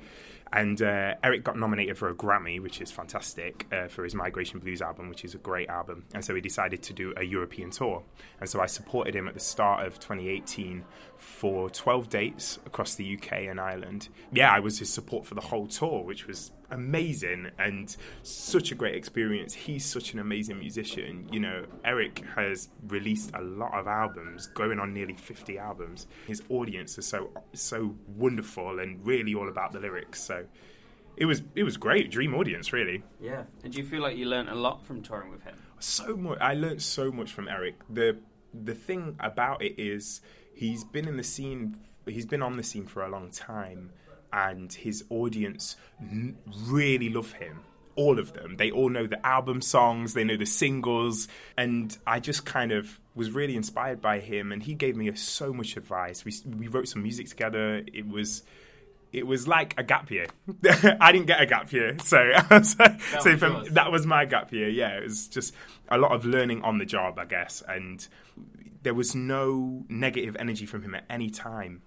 And 0.52 0.80
uh, 0.80 1.14
Eric 1.22 1.44
got 1.44 1.58
nominated 1.58 1.98
for 1.98 2.08
a 2.08 2.14
Grammy, 2.14 2.60
which 2.60 2.80
is 2.80 2.90
fantastic, 2.90 3.66
uh, 3.70 3.88
for 3.88 4.04
his 4.04 4.14
Migration 4.14 4.60
Blues 4.60 4.80
album, 4.80 5.08
which 5.08 5.24
is 5.24 5.34
a 5.34 5.38
great 5.38 5.68
album. 5.68 6.04
And 6.14 6.24
so 6.24 6.34
he 6.34 6.40
decided 6.40 6.82
to 6.84 6.92
do 6.92 7.12
a 7.16 7.24
European 7.24 7.70
tour. 7.70 8.02
And 8.40 8.48
so 8.48 8.60
I 8.60 8.66
supported 8.66 9.14
him 9.14 9.28
at 9.28 9.34
the 9.34 9.40
start 9.40 9.86
of 9.86 9.98
2018 9.98 10.84
for 11.16 11.68
12 11.68 12.08
dates 12.08 12.58
across 12.64 12.94
the 12.94 13.16
UK 13.16 13.32
and 13.42 13.60
Ireland. 13.60 14.08
Yeah, 14.32 14.50
I 14.50 14.60
was 14.60 14.78
his 14.78 14.92
support 14.92 15.26
for 15.26 15.34
the 15.34 15.42
whole 15.42 15.66
tour, 15.66 16.02
which 16.02 16.26
was 16.26 16.52
amazing 16.70 17.50
and 17.58 17.96
such 18.22 18.72
a 18.72 18.74
great 18.74 18.94
experience. 18.94 19.54
He's 19.54 19.84
such 19.84 20.12
an 20.12 20.18
amazing 20.18 20.58
musician. 20.58 21.28
You 21.32 21.40
know, 21.40 21.64
Eric 21.84 22.24
has 22.36 22.68
released 22.86 23.30
a 23.34 23.42
lot 23.42 23.72
of 23.72 23.86
albums, 23.86 24.46
going 24.48 24.78
on 24.78 24.92
nearly 24.92 25.14
50 25.14 25.58
albums. 25.58 26.06
His 26.26 26.42
audience 26.48 26.98
is 26.98 27.06
so 27.06 27.30
so 27.52 27.96
wonderful 28.06 28.78
and 28.78 29.04
really 29.06 29.34
all 29.34 29.48
about 29.48 29.72
the 29.72 29.80
lyrics. 29.80 30.20
So 30.20 30.44
it 31.16 31.26
was 31.26 31.42
it 31.54 31.64
was 31.64 31.76
great, 31.76 32.10
dream 32.10 32.34
audience 32.34 32.72
really. 32.72 33.02
Yeah. 33.20 33.44
And 33.64 33.72
do 33.72 33.78
you 33.80 33.86
feel 33.86 34.02
like 34.02 34.16
you 34.16 34.26
learnt 34.26 34.48
a 34.48 34.54
lot 34.54 34.84
from 34.84 35.02
touring 35.02 35.30
with 35.30 35.42
him? 35.42 35.56
So 35.80 36.16
much. 36.16 36.38
I 36.40 36.54
learned 36.54 36.82
so 36.82 37.10
much 37.10 37.32
from 37.32 37.48
Eric. 37.48 37.76
The 37.88 38.18
the 38.52 38.74
thing 38.74 39.16
about 39.20 39.62
it 39.62 39.74
is 39.78 40.20
he's 40.54 40.84
been 40.84 41.06
in 41.06 41.16
the 41.16 41.24
scene 41.24 41.76
he's 42.06 42.26
been 42.26 42.42
on 42.42 42.56
the 42.56 42.62
scene 42.62 42.86
for 42.86 43.04
a 43.04 43.08
long 43.08 43.30
time 43.30 43.90
and 44.32 44.72
his 44.72 45.04
audience 45.10 45.76
n- 46.00 46.36
really 46.66 47.08
love 47.08 47.32
him 47.32 47.60
all 47.96 48.18
of 48.18 48.32
them 48.32 48.56
they 48.56 48.70
all 48.70 48.88
know 48.88 49.06
the 49.06 49.26
album 49.26 49.60
songs 49.60 50.14
they 50.14 50.22
know 50.22 50.36
the 50.36 50.46
singles 50.46 51.26
and 51.56 51.98
i 52.06 52.20
just 52.20 52.44
kind 52.44 52.70
of 52.70 53.00
was 53.14 53.32
really 53.32 53.56
inspired 53.56 54.00
by 54.00 54.20
him 54.20 54.52
and 54.52 54.62
he 54.62 54.74
gave 54.74 54.96
me 54.96 55.12
so 55.16 55.52
much 55.52 55.76
advice 55.76 56.24
we, 56.24 56.32
we 56.56 56.68
wrote 56.68 56.86
some 56.86 57.02
music 57.02 57.28
together 57.28 57.82
it 57.92 58.06
was 58.06 58.42
it 59.12 59.26
was 59.26 59.48
like 59.48 59.74
a 59.78 59.82
gap 59.82 60.10
year. 60.10 60.26
I 61.00 61.12
didn't 61.12 61.26
get 61.26 61.40
a 61.40 61.46
gap 61.46 61.72
year, 61.72 61.96
so 62.02 62.30
so, 62.62 62.74
that, 62.78 63.00
so 63.20 63.30
was 63.30 63.38
from, 63.38 63.64
that 63.70 63.90
was 63.90 64.06
my 64.06 64.24
gap 64.24 64.52
year. 64.52 64.68
Yeah, 64.68 64.98
it 64.98 65.04
was 65.04 65.28
just 65.28 65.54
a 65.88 65.98
lot 65.98 66.12
of 66.12 66.24
learning 66.24 66.62
on 66.62 66.78
the 66.78 66.84
job, 66.84 67.18
I 67.18 67.24
guess, 67.24 67.62
and 67.66 68.06
there 68.82 68.94
was 68.94 69.14
no 69.14 69.84
negative 69.88 70.36
energy 70.38 70.66
from 70.66 70.82
him 70.82 70.94
at 70.94 71.04
any 71.08 71.30
time. 71.30 71.82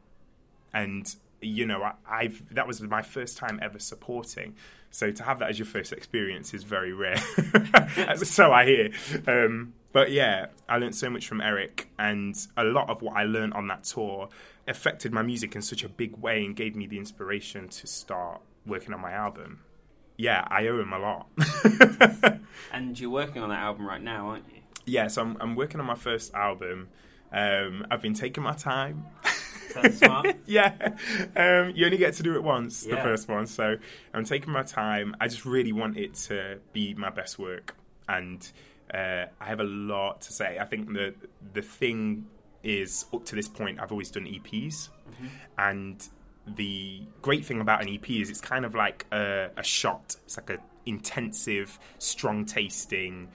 And 0.73 1.13
you 1.41 1.65
know, 1.65 1.83
I, 1.83 1.93
I've 2.09 2.53
that 2.55 2.67
was 2.67 2.81
my 2.81 3.01
first 3.01 3.37
time 3.37 3.59
ever 3.61 3.79
supporting. 3.79 4.55
So 4.91 5.09
to 5.11 5.23
have 5.23 5.39
that 5.39 5.49
as 5.49 5.57
your 5.57 5.65
first 5.65 5.93
experience 5.93 6.53
is 6.53 6.63
very 6.63 6.93
rare. 6.93 7.17
so 8.17 8.51
I 8.51 8.65
hear. 8.65 8.91
Um, 9.25 9.73
but 9.93 10.11
yeah, 10.11 10.47
I 10.67 10.77
learned 10.77 10.95
so 10.95 11.09
much 11.09 11.27
from 11.27 11.41
Eric, 11.41 11.89
and 11.97 12.35
a 12.57 12.63
lot 12.63 12.89
of 12.89 13.01
what 13.01 13.15
I 13.15 13.23
learned 13.23 13.53
on 13.53 13.67
that 13.67 13.85
tour 13.85 14.29
affected 14.67 15.11
my 15.11 15.21
music 15.21 15.55
in 15.55 15.61
such 15.61 15.83
a 15.83 15.89
big 15.89 16.17
way 16.17 16.45
and 16.45 16.55
gave 16.55 16.75
me 16.75 16.87
the 16.87 16.97
inspiration 16.97 17.67
to 17.67 17.87
start 17.87 18.41
working 18.65 18.93
on 18.93 19.01
my 19.01 19.11
album. 19.11 19.61
Yeah, 20.17 20.45
I 20.49 20.67
owe 20.67 20.79
him 20.79 20.93
a 20.93 20.99
lot. 20.99 21.27
and 22.71 22.99
you're 22.99 23.09
working 23.09 23.41
on 23.41 23.49
that 23.49 23.59
album 23.59 23.87
right 23.87 24.01
now, 24.01 24.29
aren't 24.29 24.45
you? 24.49 24.61
Yeah, 24.85 25.07
so 25.07 25.21
I'm, 25.21 25.37
I'm 25.39 25.55
working 25.55 25.79
on 25.79 25.85
my 25.85 25.95
first 25.95 26.33
album. 26.33 26.89
Um, 27.31 27.85
I've 27.89 28.01
been 28.01 28.13
taking 28.13 28.43
my 28.43 28.53
time. 28.53 29.05
Smart. 29.91 30.35
yeah, 30.45 30.73
um, 31.35 31.71
you 31.75 31.85
only 31.85 31.97
get 31.97 32.13
to 32.15 32.23
do 32.23 32.35
it 32.35 32.43
once, 32.43 32.85
Yeah. 32.87 32.95
the 32.95 33.01
first 33.01 33.27
one. 33.27 33.47
So 33.47 33.75
I'm 34.13 34.25
taking 34.25 34.51
my 34.51 34.63
time. 34.63 35.15
I 35.19 35.27
just 35.27 35.45
really 35.45 35.71
want 35.71 35.97
it 35.97 36.13
to 36.27 36.59
be 36.73 36.93
my 36.93 37.09
best 37.09 37.39
work, 37.39 37.75
and 38.07 38.49
uh, 38.93 39.25
I 39.39 39.45
have 39.45 39.59
a 39.59 39.65
lot 39.65 40.21
to 40.21 40.33
say. 40.33 40.57
I 40.59 40.65
think 40.65 40.93
the 40.93 41.13
the 41.53 41.61
thing 41.61 42.27
is 42.63 43.05
up 43.13 43.25
to 43.25 43.35
this 43.35 43.47
point, 43.47 43.79
I've 43.79 43.91
always 43.91 44.11
done 44.11 44.25
EPs, 44.25 44.89
and 45.57 46.07
the 46.47 47.01
great 47.21 47.45
thing 47.45 47.61
about 47.61 47.81
an 47.81 47.89
EP 47.89 48.09
is 48.09 48.29
it's 48.29 48.41
kind 48.41 48.65
of 48.65 48.73
like 48.75 49.05
a, 49.11 49.49
a 49.57 49.63
shot. 49.63 50.15
It's 50.25 50.37
like 50.37 50.49
a 50.49 50.57
intensive, 50.85 51.79
strong 51.99 52.45
tasting, 52.45 53.27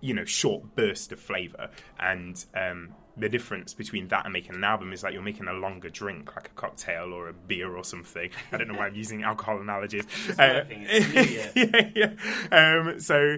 you 0.00 0.14
know, 0.14 0.24
short 0.24 0.74
burst 0.76 1.10
of 1.12 1.18
flavor. 1.18 1.70
And 1.98 2.44
um, 2.54 2.90
the 3.16 3.28
difference 3.28 3.74
between 3.74 4.08
that 4.08 4.24
and 4.24 4.32
making 4.32 4.54
an 4.54 4.64
album 4.64 4.92
is 4.92 5.02
like 5.02 5.12
you're 5.12 5.22
making 5.22 5.46
a 5.48 5.52
longer 5.52 5.90
drink, 5.90 6.34
like 6.34 6.46
a 6.46 6.52
cocktail 6.52 7.12
or 7.12 7.28
a 7.28 7.32
beer 7.32 7.76
or 7.76 7.84
something. 7.84 8.30
I 8.50 8.56
don't 8.56 8.68
know 8.68 8.78
why 8.78 8.86
I'm 8.86 8.94
using 8.94 9.22
alcohol 9.22 9.60
analogies. 9.60 10.04
Uh, 10.38 10.62
working, 10.64 10.86
it's 10.88 11.54
new, 11.54 11.62
yeah, 11.94 12.14
yeah. 12.50 12.80
Um, 12.86 12.98
so, 13.00 13.36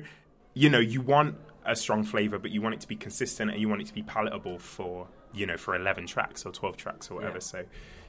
you 0.54 0.70
know, 0.70 0.78
you 0.78 1.00
want 1.00 1.36
a 1.64 1.74
strong 1.74 2.04
flavor, 2.04 2.38
but 2.38 2.50
you 2.50 2.62
want 2.62 2.74
it 2.74 2.80
to 2.82 2.88
be 2.88 2.94
consistent 2.94 3.50
and 3.50 3.60
you 3.60 3.68
want 3.68 3.80
it 3.80 3.86
to 3.88 3.94
be 3.94 4.02
palatable 4.02 4.58
for, 4.58 5.08
you 5.32 5.46
know, 5.46 5.56
for 5.56 5.74
11 5.74 6.06
tracks 6.06 6.46
or 6.46 6.52
12 6.52 6.76
tracks 6.76 7.10
or 7.10 7.14
whatever. 7.16 7.36
Yeah. 7.36 7.40
So, 7.40 7.64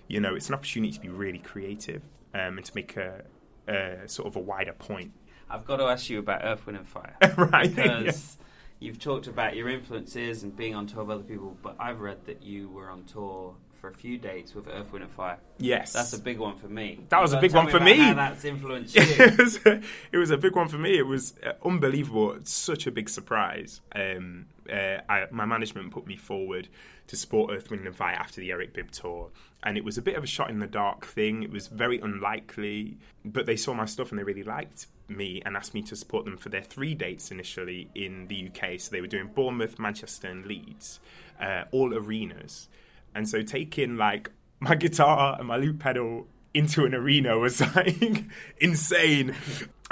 you 0.08 0.20
know, 0.20 0.36
it's 0.36 0.50
an 0.50 0.56
opportunity 0.56 0.94
to 0.94 1.00
be 1.00 1.10
really 1.10 1.40
creative 1.40 2.04
um, 2.34 2.58
and 2.58 2.66
to 2.66 2.72
make 2.76 2.96
a, 2.96 3.24
a 3.68 4.08
sort 4.08 4.28
of 4.28 4.36
a 4.36 4.40
wider 4.40 4.74
point. 4.74 5.14
I've 5.50 5.66
got 5.66 5.78
to 5.78 5.86
ask 5.86 6.10
you 6.10 6.20
about 6.20 6.42
Earth, 6.44 6.66
Wind 6.66 6.78
and 6.78 6.88
Fire. 6.88 7.16
Right, 7.38 7.74
Because 7.74 8.38
you've 8.80 9.00
talked 9.00 9.28
about 9.28 9.56
your 9.56 9.70
influences 9.70 10.44
and 10.44 10.56
being 10.56 10.76
on 10.76 10.88
tour 10.88 11.04
with 11.04 11.16
other 11.16 11.24
people, 11.24 11.58
but 11.62 11.76
I've 11.80 12.02
read 12.02 12.26
that 12.26 12.44
you 12.44 12.70
were 12.70 12.90
on 12.90 13.04
tour 13.06 13.56
for 13.86 13.90
a 13.90 13.94
few 13.94 14.18
dates 14.18 14.56
with 14.56 14.68
Earth, 14.68 14.92
Wind 14.92 15.04
and 15.04 15.12
Fire. 15.12 15.38
Yes. 15.60 15.94
That's 15.94 16.14
a 16.14 16.20
big 16.20 16.40
one 16.40 16.56
for 16.56 16.68
me. 16.68 17.02
That 17.10 17.22
was 17.22 17.34
a 17.34 17.40
big 17.40 17.54
one 17.54 17.68
for 17.68 17.78
about 17.78 17.86
me. 17.86 18.14
That's 18.14 18.44
influenced 18.44 18.96
you. 18.96 19.04
it, 19.04 19.38
was 19.38 19.60
a, 19.66 19.82
it 20.12 20.18
was 20.18 20.32
a 20.32 20.38
big 20.38 20.56
one 20.56 20.68
for 20.68 20.78
me. 20.78 20.98
It 20.98 21.06
was 21.06 21.36
uh, 21.46 21.54
unbelievable. 21.64 22.34
It's 22.34 22.54
such 22.54 22.88
a 22.88 22.92
big 22.92 23.10
surprise. 23.10 23.82
Um, 23.94 24.48
uh, 24.72 24.98
I, 25.08 25.26
my 25.30 25.46
management 25.46 25.92
put 25.92 26.08
me 26.08 26.16
forward 26.16 26.68
to 27.08 27.16
support 27.16 27.52
Earth, 27.54 27.70
Wind 27.70 27.86
and 27.86 27.96
Fire 27.96 28.16
after 28.16 28.42
the 28.42 28.52
Eric 28.52 28.74
Bibb 28.74 28.90
tour, 28.92 29.30
and 29.62 29.78
it 29.78 29.84
was 29.84 29.98
a 29.98 30.02
bit 30.02 30.16
of 30.16 30.24
a 30.24 30.28
shot 30.28 30.50
in 30.50 30.60
the 30.60 30.68
dark 30.68 31.06
thing. 31.06 31.44
It 31.44 31.52
was 31.52 31.68
very 31.68 32.00
unlikely, 32.00 32.98
but 33.24 33.46
they 33.46 33.56
saw 33.56 33.74
my 33.74 33.86
stuff 33.86 34.10
and 34.10 34.18
they 34.18 34.24
really 34.24 34.44
liked 34.44 34.88
me 35.08 35.42
and 35.46 35.56
asked 35.56 35.74
me 35.74 35.82
to 35.84 35.96
support 35.96 36.26
them 36.26 36.38
for 36.38 36.50
their 36.50 36.62
three 36.62 36.96
dates 36.96 37.32
initially 37.32 37.90
in 37.96 38.28
the 38.28 38.50
UK. 38.50 38.80
So 38.80 38.92
they 38.92 39.02
were 39.02 39.08
doing 39.08 39.28
Bournemouth, 39.34 39.80
Manchester, 39.80 40.28
and 40.28 40.46
Leeds, 40.46 41.00
uh, 41.40 41.64
all 41.72 41.94
arenas. 41.94 42.68
And 43.14 43.28
so 43.28 43.42
taking 43.42 43.98
like 43.98 44.32
my 44.60 44.76
guitar 44.76 45.36
and 45.38 45.48
my 45.48 45.58
loop 45.58 45.80
pedal 45.80 46.28
into 46.54 46.86
an 46.86 46.96
arena 46.96 47.38
was 47.38 47.62
like 47.76 48.24
insane. 48.60 49.36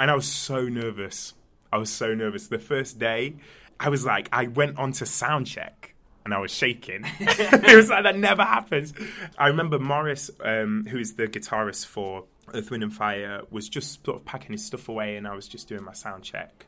And 0.00 0.10
I 0.10 0.14
was 0.14 0.26
so 0.26 0.68
nervous. 0.68 1.34
I 1.72 1.78
was 1.78 1.90
so 1.90 2.14
nervous. 2.14 2.48
The 2.48 2.58
first 2.58 2.98
day, 2.98 3.36
I 3.78 3.88
was 3.88 4.04
like, 4.04 4.28
I 4.32 4.46
went 4.46 4.78
on 4.78 4.92
to 4.92 5.06
sound 5.06 5.46
check 5.46 5.94
and 6.24 6.32
I 6.32 6.38
was 6.38 6.50
shaking. 6.50 7.04
it 7.20 7.76
was 7.76 7.90
like 7.90 8.04
that 8.04 8.16
never 8.16 8.42
happens. 8.42 8.94
I 9.36 9.48
remember 9.48 9.78
Morris, 9.78 10.30
um, 10.42 10.86
who 10.88 10.98
is 10.98 11.14
the 11.14 11.26
guitarist 11.28 11.86
for 11.86 12.24
Earth, 12.52 12.70
Wind 12.70 12.82
and 12.82 12.92
Fire, 12.94 13.42
was 13.50 13.68
just 13.68 14.04
sort 14.04 14.16
of 14.18 14.24
packing 14.24 14.52
his 14.52 14.64
stuff 14.64 14.88
away 14.88 15.16
and 15.16 15.26
I 15.26 15.34
was 15.34 15.48
just 15.48 15.68
doing 15.68 15.84
my 15.84 15.92
sound 15.92 16.24
check. 16.24 16.66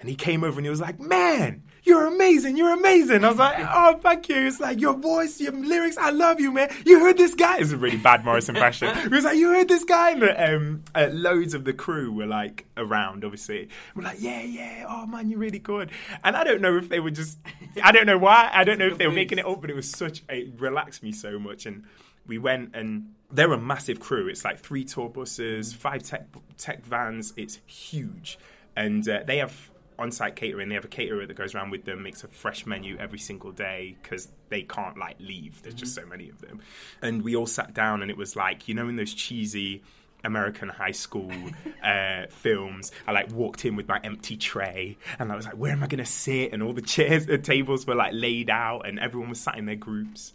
And 0.00 0.08
he 0.08 0.16
came 0.16 0.42
over 0.42 0.58
and 0.58 0.66
he 0.66 0.70
was 0.70 0.80
like, 0.80 0.98
"Man, 0.98 1.62
you're 1.84 2.06
amazing. 2.08 2.56
You're 2.56 2.72
amazing." 2.72 3.24
I 3.24 3.28
was 3.28 3.38
like, 3.38 3.56
"Oh, 3.60 4.00
thank 4.02 4.28
you." 4.28 4.48
It's 4.48 4.58
like 4.58 4.80
your 4.80 4.94
voice, 4.94 5.40
your 5.40 5.52
lyrics. 5.52 5.96
I 5.96 6.10
love 6.10 6.40
you, 6.40 6.50
man. 6.50 6.70
You 6.84 6.98
heard 6.98 7.16
this 7.16 7.36
guy? 7.36 7.58
It's 7.58 7.70
a 7.70 7.76
really 7.76 7.98
bad 7.98 8.24
Morris 8.24 8.48
impression. 8.48 8.92
He 8.96 9.06
was 9.06 9.22
like, 9.22 9.36
"You 9.36 9.50
heard 9.50 9.68
this 9.68 9.84
guy?" 9.84 10.10
And 10.10 10.24
um, 10.24 10.84
uh, 10.92 11.08
loads 11.12 11.54
of 11.54 11.64
the 11.64 11.72
crew 11.72 12.10
were 12.10 12.26
like 12.26 12.66
around. 12.76 13.22
Obviously, 13.24 13.68
we're 13.94 14.02
like, 14.02 14.20
"Yeah, 14.20 14.42
yeah. 14.42 14.86
Oh 14.88 15.06
man, 15.06 15.28
you're 15.28 15.38
really 15.38 15.60
good." 15.60 15.92
And 16.24 16.34
I 16.34 16.42
don't 16.42 16.60
know 16.60 16.76
if 16.76 16.88
they 16.88 16.98
were 16.98 17.12
just, 17.12 17.38
I 17.80 17.92
don't 17.92 18.06
know 18.06 18.18
why. 18.18 18.50
I 18.52 18.64
don't 18.64 18.80
know 18.80 18.88
if 18.88 18.98
they 18.98 19.06
were 19.06 19.12
making 19.14 19.38
it 19.38 19.46
up, 19.46 19.60
but 19.60 19.70
it 19.70 19.76
was 19.76 19.88
such. 19.88 20.24
It 20.28 20.58
relaxed 20.58 21.04
me 21.04 21.12
so 21.12 21.38
much, 21.38 21.64
and 21.64 21.84
we 22.26 22.38
went 22.38 22.74
and 22.74 23.14
they're 23.32 23.52
a 23.52 23.58
massive 23.58 23.98
crew. 23.98 24.28
It's 24.28 24.44
like 24.44 24.58
three 24.58 24.84
tour 24.84 25.08
buses, 25.08 25.72
five 25.72 26.02
tech 26.02 26.26
tech 26.58 26.84
vans. 26.84 27.32
It's 27.36 27.58
huge, 27.66 28.38
and 28.76 29.06
uh, 29.08 29.20
they 29.26 29.38
have 29.38 29.70
on-site 29.98 30.36
catering. 30.36 30.68
They 30.68 30.74
have 30.74 30.84
a 30.84 30.88
caterer 30.88 31.26
that 31.26 31.34
goes 31.34 31.54
around 31.54 31.70
with 31.70 31.84
them, 31.84 32.02
makes 32.02 32.24
a 32.24 32.28
fresh 32.28 32.66
menu 32.66 32.96
every 32.98 33.18
single 33.18 33.52
day 33.52 33.96
because 34.02 34.28
they 34.48 34.62
can't 34.62 34.98
like 34.98 35.16
leave. 35.18 35.62
There's 35.62 35.74
just 35.74 35.94
so 35.94 36.04
many 36.04 36.28
of 36.28 36.40
them, 36.40 36.60
and 37.00 37.22
we 37.22 37.34
all 37.34 37.46
sat 37.46 37.74
down, 37.74 38.02
and 38.02 38.10
it 38.10 38.16
was 38.16 38.36
like 38.36 38.68
you 38.68 38.74
know 38.74 38.88
in 38.88 38.96
those 38.96 39.14
cheesy. 39.14 39.82
American 40.24 40.68
high 40.68 40.92
school 40.92 41.32
uh, 41.82 42.26
films. 42.28 42.92
I 43.08 43.10
like 43.10 43.32
walked 43.32 43.64
in 43.64 43.74
with 43.74 43.88
my 43.88 43.98
empty 44.04 44.36
tray, 44.36 44.96
and 45.18 45.32
I 45.32 45.34
was 45.34 45.46
like, 45.46 45.56
"Where 45.56 45.72
am 45.72 45.82
I 45.82 45.88
going 45.88 45.98
to 45.98 46.08
sit?" 46.08 46.52
And 46.52 46.62
all 46.62 46.72
the 46.72 46.80
chairs, 46.80 47.26
the 47.26 47.38
tables 47.38 47.88
were 47.88 47.96
like 47.96 48.12
laid 48.14 48.48
out, 48.48 48.86
and 48.86 49.00
everyone 49.00 49.30
was 49.30 49.40
sat 49.40 49.58
in 49.58 49.66
their 49.66 49.74
groups. 49.74 50.32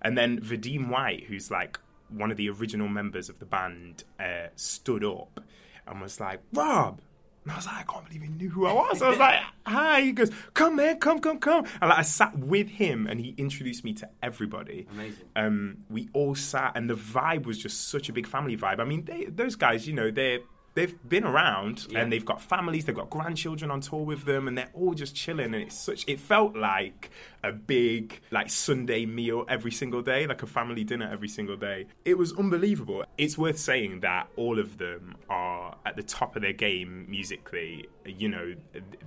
And 0.00 0.16
then 0.16 0.40
Verdine 0.40 0.88
White, 0.88 1.24
who's 1.24 1.50
like 1.50 1.78
one 2.08 2.30
of 2.30 2.36
the 2.36 2.48
original 2.50 2.88
members 2.88 3.28
of 3.28 3.38
the 3.38 3.46
band, 3.46 4.04
uh, 4.18 4.48
stood 4.56 5.04
up 5.04 5.40
and 5.86 6.00
was 6.00 6.20
like, 6.20 6.40
Rob. 6.52 7.00
And 7.44 7.52
I 7.52 7.56
was 7.56 7.66
like, 7.66 7.76
I 7.76 7.92
can't 7.92 8.04
believe 8.04 8.22
he 8.22 8.28
knew 8.28 8.50
who 8.50 8.66
I 8.66 8.72
was. 8.72 9.00
I 9.00 9.08
was 9.08 9.18
like, 9.18 9.40
hi. 9.64 10.00
He 10.00 10.10
goes, 10.10 10.32
come, 10.52 10.74
man, 10.74 10.98
come, 10.98 11.20
come, 11.20 11.38
come. 11.38 11.64
And 11.80 11.90
like, 11.90 12.00
I 12.00 12.02
sat 12.02 12.36
with 12.36 12.68
him 12.68 13.06
and 13.06 13.20
he 13.20 13.36
introduced 13.38 13.84
me 13.84 13.92
to 13.94 14.08
everybody. 14.20 14.88
Amazing. 14.90 15.26
Um, 15.36 15.76
we 15.88 16.08
all 16.12 16.34
sat 16.34 16.72
and 16.74 16.90
the 16.90 16.96
vibe 16.96 17.46
was 17.46 17.56
just 17.56 17.88
such 17.88 18.08
a 18.08 18.12
big 18.12 18.26
family 18.26 18.56
vibe. 18.56 18.80
I 18.80 18.84
mean, 18.84 19.04
they, 19.04 19.26
those 19.26 19.54
guys, 19.54 19.86
you 19.86 19.94
know, 19.94 20.10
they're 20.10 20.40
they've 20.76 20.96
been 21.08 21.24
around 21.24 21.86
Yeah. 21.90 22.00
and 22.00 22.12
they've 22.12 22.24
got 22.24 22.40
families, 22.40 22.84
they've 22.84 22.94
got 22.94 23.10
grandchildren 23.10 23.70
on 23.72 23.80
tour 23.80 24.04
with 24.04 24.24
them, 24.24 24.46
and 24.46 24.56
they're 24.56 24.70
all 24.72 24.94
just 24.94 25.16
chilling. 25.16 25.46
And 25.54 25.64
it's 25.64 25.76
such, 25.76 26.04
it 26.06 26.20
felt 26.20 26.54
like 26.56 27.10
a 27.42 27.50
big, 27.50 28.20
like 28.30 28.50
Sunday 28.50 29.06
meal 29.06 29.44
every 29.48 29.72
single 29.72 30.02
day, 30.02 30.26
like 30.26 30.42
a 30.42 30.46
family 30.46 30.84
dinner 30.84 31.08
every 31.10 31.28
single 31.28 31.56
day. 31.56 31.86
It 32.04 32.16
was 32.18 32.32
unbelievable. 32.38 33.04
It's 33.18 33.36
worth 33.36 33.58
saying 33.58 34.00
that 34.00 34.28
all 34.36 34.58
of 34.60 34.78
them 34.78 35.16
are 35.28 35.76
at 35.84 35.96
the 35.96 36.02
top 36.02 36.36
of 36.36 36.42
their 36.42 36.52
game 36.52 37.06
musically. 37.08 37.88
You 38.04 38.28
know, 38.28 38.54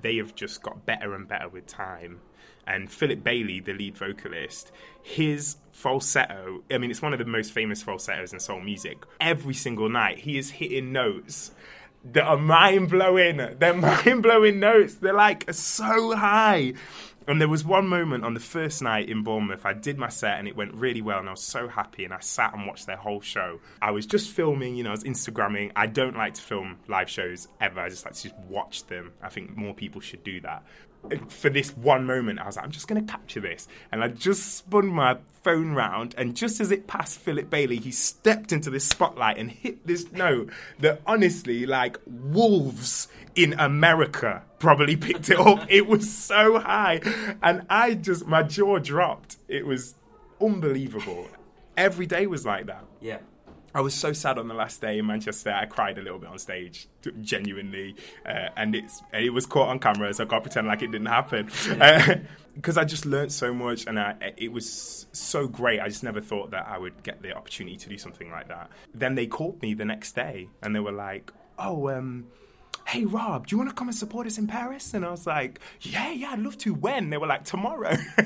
they 0.02 0.18
have 0.18 0.36
just 0.36 0.62
got 0.62 0.86
better 0.86 1.14
and 1.16 1.28
better 1.28 1.48
with 1.48 1.66
time. 1.68 2.20
And 2.68 2.92
Philip 2.92 3.24
Bailey, 3.24 3.60
the 3.60 3.74
lead 3.74 3.98
vocalist, 3.98 4.72
his 5.02 5.58
falsetto, 5.72 6.64
I 6.70 6.78
mean, 6.78 6.92
it's 6.92 7.02
one 7.02 7.14
of 7.14 7.20
the 7.20 7.26
most 7.26 7.52
famous 7.52 7.82
falsettos 7.82 8.32
in 8.32 8.40
soul 8.40 8.62
music. 8.62 9.06
Every 9.20 9.56
single 9.56 9.90
night, 9.90 10.20
he 10.20 10.38
is 10.38 10.52
hitting 10.52 10.92
notes 10.92 11.52
that 12.04 12.24
are 12.24 12.38
mind 12.38 12.90
blowing. 12.90 13.38
They're 13.60 13.74
mind 13.74 14.24
blowing 14.24 14.60
notes. 14.60 14.96
They're 14.96 15.14
like 15.14 15.52
so 15.54 16.16
high. 16.16 16.74
And 17.28 17.40
there 17.40 17.48
was 17.48 17.64
one 17.64 17.88
moment 17.88 18.26
on 18.26 18.34
the 18.34 18.40
first 18.40 18.82
night 18.82 19.08
in 19.08 19.22
Bournemouth, 19.22 19.64
I 19.64 19.74
did 19.74 20.00
my 20.00 20.10
set 20.10 20.40
and 20.40 20.48
it 20.48 20.56
went 20.56 20.74
really 20.74 21.04
well, 21.04 21.20
and 21.20 21.28
I 21.28 21.32
was 21.34 21.44
so 21.44 21.68
happy. 21.68 22.04
And 22.04 22.12
I 22.12 22.20
sat 22.22 22.56
and 22.56 22.66
watched 22.66 22.88
their 22.88 22.96
whole 22.96 23.22
show. 23.22 23.60
I 23.82 23.92
was 23.92 24.08
just 24.08 24.32
filming, 24.32 24.76
you 24.76 24.84
know, 24.84 24.90
I 24.90 24.94
was 24.94 25.04
Instagramming. 25.04 25.72
I 25.76 25.86
don't 25.86 26.18
like 26.18 26.34
to 26.36 26.42
film 26.42 26.80
live 26.88 27.08
shows 27.08 27.48
ever, 27.62 27.82
I 27.82 27.90
just 27.90 28.04
like 28.04 28.16
to 28.16 28.24
just 28.24 28.36
watch 28.48 28.86
them. 28.88 29.12
I 29.22 29.30
think 29.30 29.56
more 29.56 29.76
people 29.76 30.02
should 30.02 30.24
do 30.24 30.42
that. 30.42 30.64
For 31.30 31.50
this 31.50 31.76
one 31.76 32.06
moment, 32.06 32.40
I 32.40 32.46
was 32.46 32.56
like, 32.56 32.66
I'm 32.66 32.72
just 32.72 32.88
going 32.88 33.04
to 33.04 33.12
capture 33.12 33.40
this. 33.40 33.68
And 33.92 34.04
I 34.04 34.10
just 34.10 34.58
spun 34.58 34.88
my 34.88 35.18
phone 35.44 35.72
round, 35.72 36.14
and 36.18 36.36
just 36.36 36.60
as 36.60 36.72
it 36.72 36.86
passed 36.88 37.18
Philip 37.20 37.50
Bailey, 37.50 37.78
he 37.78 37.92
stepped 37.92 38.52
into 38.52 38.70
this 38.70 38.88
spotlight 38.88 39.38
and 39.38 39.50
hit 39.50 39.88
this 39.88 40.12
note 40.12 40.52
that 40.80 41.02
honestly, 41.08 41.66
like 41.66 41.98
wolves 42.06 43.08
in 43.36 43.54
America 43.54 44.44
probably 44.60 44.96
picked 44.98 45.30
it 45.30 45.40
up. 45.40 45.66
it 45.70 45.88
was 45.88 46.14
so 46.14 46.60
high. 46.60 47.02
And 47.42 47.66
I 47.70 47.94
just, 47.96 48.28
my 48.28 48.44
jaw 48.44 48.80
dropped. 48.80 49.38
It 49.48 49.66
was 49.66 49.96
unbelievable. 50.42 51.28
Every 51.78 52.06
day 52.06 52.28
was 52.28 52.46
like 52.46 52.66
that. 52.66 52.84
Yeah. 53.00 53.20
I 53.74 53.82
was 53.82 53.94
so 53.94 54.14
sad 54.14 54.38
on 54.38 54.48
the 54.48 54.54
last 54.54 54.82
day 54.82 54.98
in 54.98 55.06
Manchester. 55.06 55.52
I 55.52 55.66
cried 55.66 55.98
a 55.98 56.02
little 56.02 56.20
bit 56.20 56.30
on 56.30 56.40
stage, 56.40 56.88
genuinely, 57.22 57.96
uh, 58.26 58.50
and 58.56 58.76
it's 58.76 59.02
and 59.14 59.24
it 59.24 59.30
was 59.30 59.46
caught 59.46 59.70
on 59.70 59.80
camera, 59.80 60.14
so 60.14 60.24
I 60.24 60.28
can't 60.28 60.44
pretend 60.44 60.68
like 60.68 60.82
it 60.82 60.92
didn't 60.92 61.08
happen. 61.08 61.50
Because 62.56 62.78
I 62.78 62.84
just 62.84 63.06
learnt 63.06 63.32
so 63.32 63.54
much, 63.54 63.86
and 63.86 64.00
I, 64.00 64.34
it 64.38 64.52
was 64.52 65.08
so 65.12 65.48
great. 65.48 65.80
I 65.80 65.88
just 65.88 66.04
never 66.04 66.22
thought 66.22 66.52
that 66.52 66.68
I 66.68 66.78
would 66.78 67.04
get 67.04 67.22
the 67.22 67.36
opportunity 67.36 67.78
to 67.78 67.90
do 67.90 67.98
something 67.98 68.32
like 68.32 68.48
that. 68.48 68.70
Then 68.94 69.16
they 69.16 69.28
called 69.28 69.62
me 69.62 69.74
the 69.74 69.86
next 69.86 70.16
day, 70.16 70.50
and 70.62 70.76
they 70.76 70.80
were 70.80 70.92
like, 70.92 71.32
"Oh, 71.58 71.90
um." 71.90 72.28
Hey 72.90 73.06
Rob, 73.06 73.46
do 73.46 73.54
you 73.54 73.60
want 73.60 73.70
to 73.70 73.76
come 73.76 73.88
and 73.88 73.96
support 73.96 74.26
us 74.26 74.40
in 74.40 74.48
Paris? 74.48 74.96
And 74.96 75.06
I 75.06 75.12
was 75.12 75.28
like, 75.28 75.60
Yeah, 75.80 76.10
yeah, 76.10 76.32
I'd 76.32 76.40
love 76.40 76.58
to. 76.58 76.74
When? 76.74 77.12
They 77.12 77.18
were 77.18 77.28
like, 77.28 77.44
Tomorrow. 77.44 77.96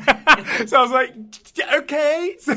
so 0.65 0.78
I 0.78 0.82
was 0.82 0.91
like, 0.91 1.13
Okay. 1.80 2.38
So 2.39 2.56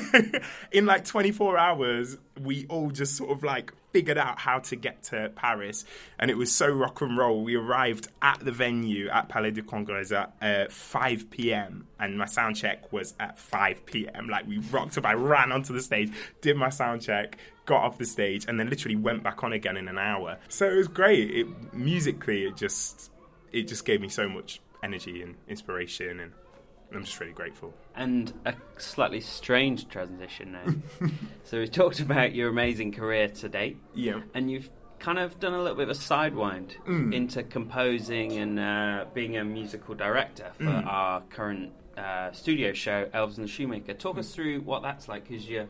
in 0.70 0.86
like 0.86 1.04
24 1.04 1.58
hours, 1.58 2.16
we 2.40 2.64
all 2.68 2.92
just 2.92 3.16
sort 3.16 3.32
of 3.32 3.42
like 3.42 3.72
figured 3.96 4.18
out 4.18 4.38
how 4.40 4.58
to 4.58 4.76
get 4.76 5.02
to 5.02 5.30
Paris. 5.36 5.86
And 6.18 6.30
it 6.30 6.36
was 6.36 6.52
so 6.52 6.68
rock 6.68 7.00
and 7.00 7.16
roll. 7.16 7.42
We 7.42 7.54
arrived 7.54 8.08
at 8.20 8.40
the 8.40 8.52
venue 8.52 9.08
at 9.08 9.30
Palais 9.30 9.52
du 9.52 9.62
Congrès 9.62 10.12
at 10.12 10.34
uh, 10.42 10.70
5 10.70 11.30
p.m. 11.30 11.86
And 11.98 12.18
my 12.18 12.26
sound 12.26 12.56
check 12.56 12.92
was 12.92 13.14
at 13.18 13.38
5 13.38 13.86
p.m. 13.86 14.28
Like 14.28 14.46
we 14.46 14.58
rocked 14.58 14.98
up. 14.98 15.06
I 15.06 15.14
ran 15.14 15.50
onto 15.50 15.72
the 15.72 15.80
stage, 15.80 16.12
did 16.42 16.58
my 16.58 16.68
sound 16.68 17.00
check, 17.00 17.38
got 17.64 17.84
off 17.84 17.96
the 17.96 18.04
stage, 18.04 18.44
and 18.46 18.60
then 18.60 18.68
literally 18.68 18.96
went 18.96 19.22
back 19.22 19.42
on 19.42 19.54
again 19.54 19.78
in 19.78 19.88
an 19.88 19.96
hour. 19.96 20.36
So 20.50 20.68
it 20.68 20.76
was 20.76 20.88
great. 20.88 21.30
It, 21.30 21.46
musically, 21.72 22.44
it 22.44 22.54
just 22.58 23.10
it 23.50 23.66
just 23.66 23.86
gave 23.86 24.02
me 24.02 24.10
so 24.10 24.28
much 24.28 24.60
energy 24.82 25.22
and 25.22 25.36
inspiration, 25.48 26.20
and 26.20 26.32
I'm 26.96 27.04
just 27.04 27.18
really 27.20 27.32
grateful. 27.32 27.74
And 27.94 28.32
a 28.44 28.54
slightly 28.78 29.20
strange 29.20 29.88
transition 29.88 30.52
now. 30.52 31.08
so 31.44 31.58
we 31.60 31.68
talked 31.68 32.00
about 32.00 32.34
your 32.34 32.48
amazing 32.48 32.92
career 32.92 33.28
to 33.28 33.48
date. 33.48 33.76
Yeah. 33.94 34.20
And 34.34 34.50
you've 34.50 34.70
kind 34.98 35.18
of 35.18 35.38
done 35.38 35.52
a 35.54 35.58
little 35.58 35.76
bit 35.76 35.84
of 35.88 35.96
a 35.96 36.00
sidewind 36.00 36.76
Mm. 36.86 37.14
into 37.14 37.42
composing 37.42 38.32
and 38.38 38.58
uh, 38.58 39.04
being 39.14 39.36
a 39.36 39.44
musical 39.44 39.94
director 39.94 40.50
for 40.56 40.64
Mm. 40.64 40.86
our 40.86 41.20
current 41.30 41.72
uh, 41.96 42.30
studio 42.32 42.72
show, 42.74 43.08
Elves 43.14 43.38
and 43.38 43.46
the 43.46 43.50
Shoemaker. 43.50 43.94
Talk 43.94 44.16
Mm. 44.16 44.20
us 44.20 44.34
through 44.34 44.60
what 44.62 44.82
that's 44.82 45.08
like 45.08 45.28
because 45.28 45.48
you're 45.48 45.68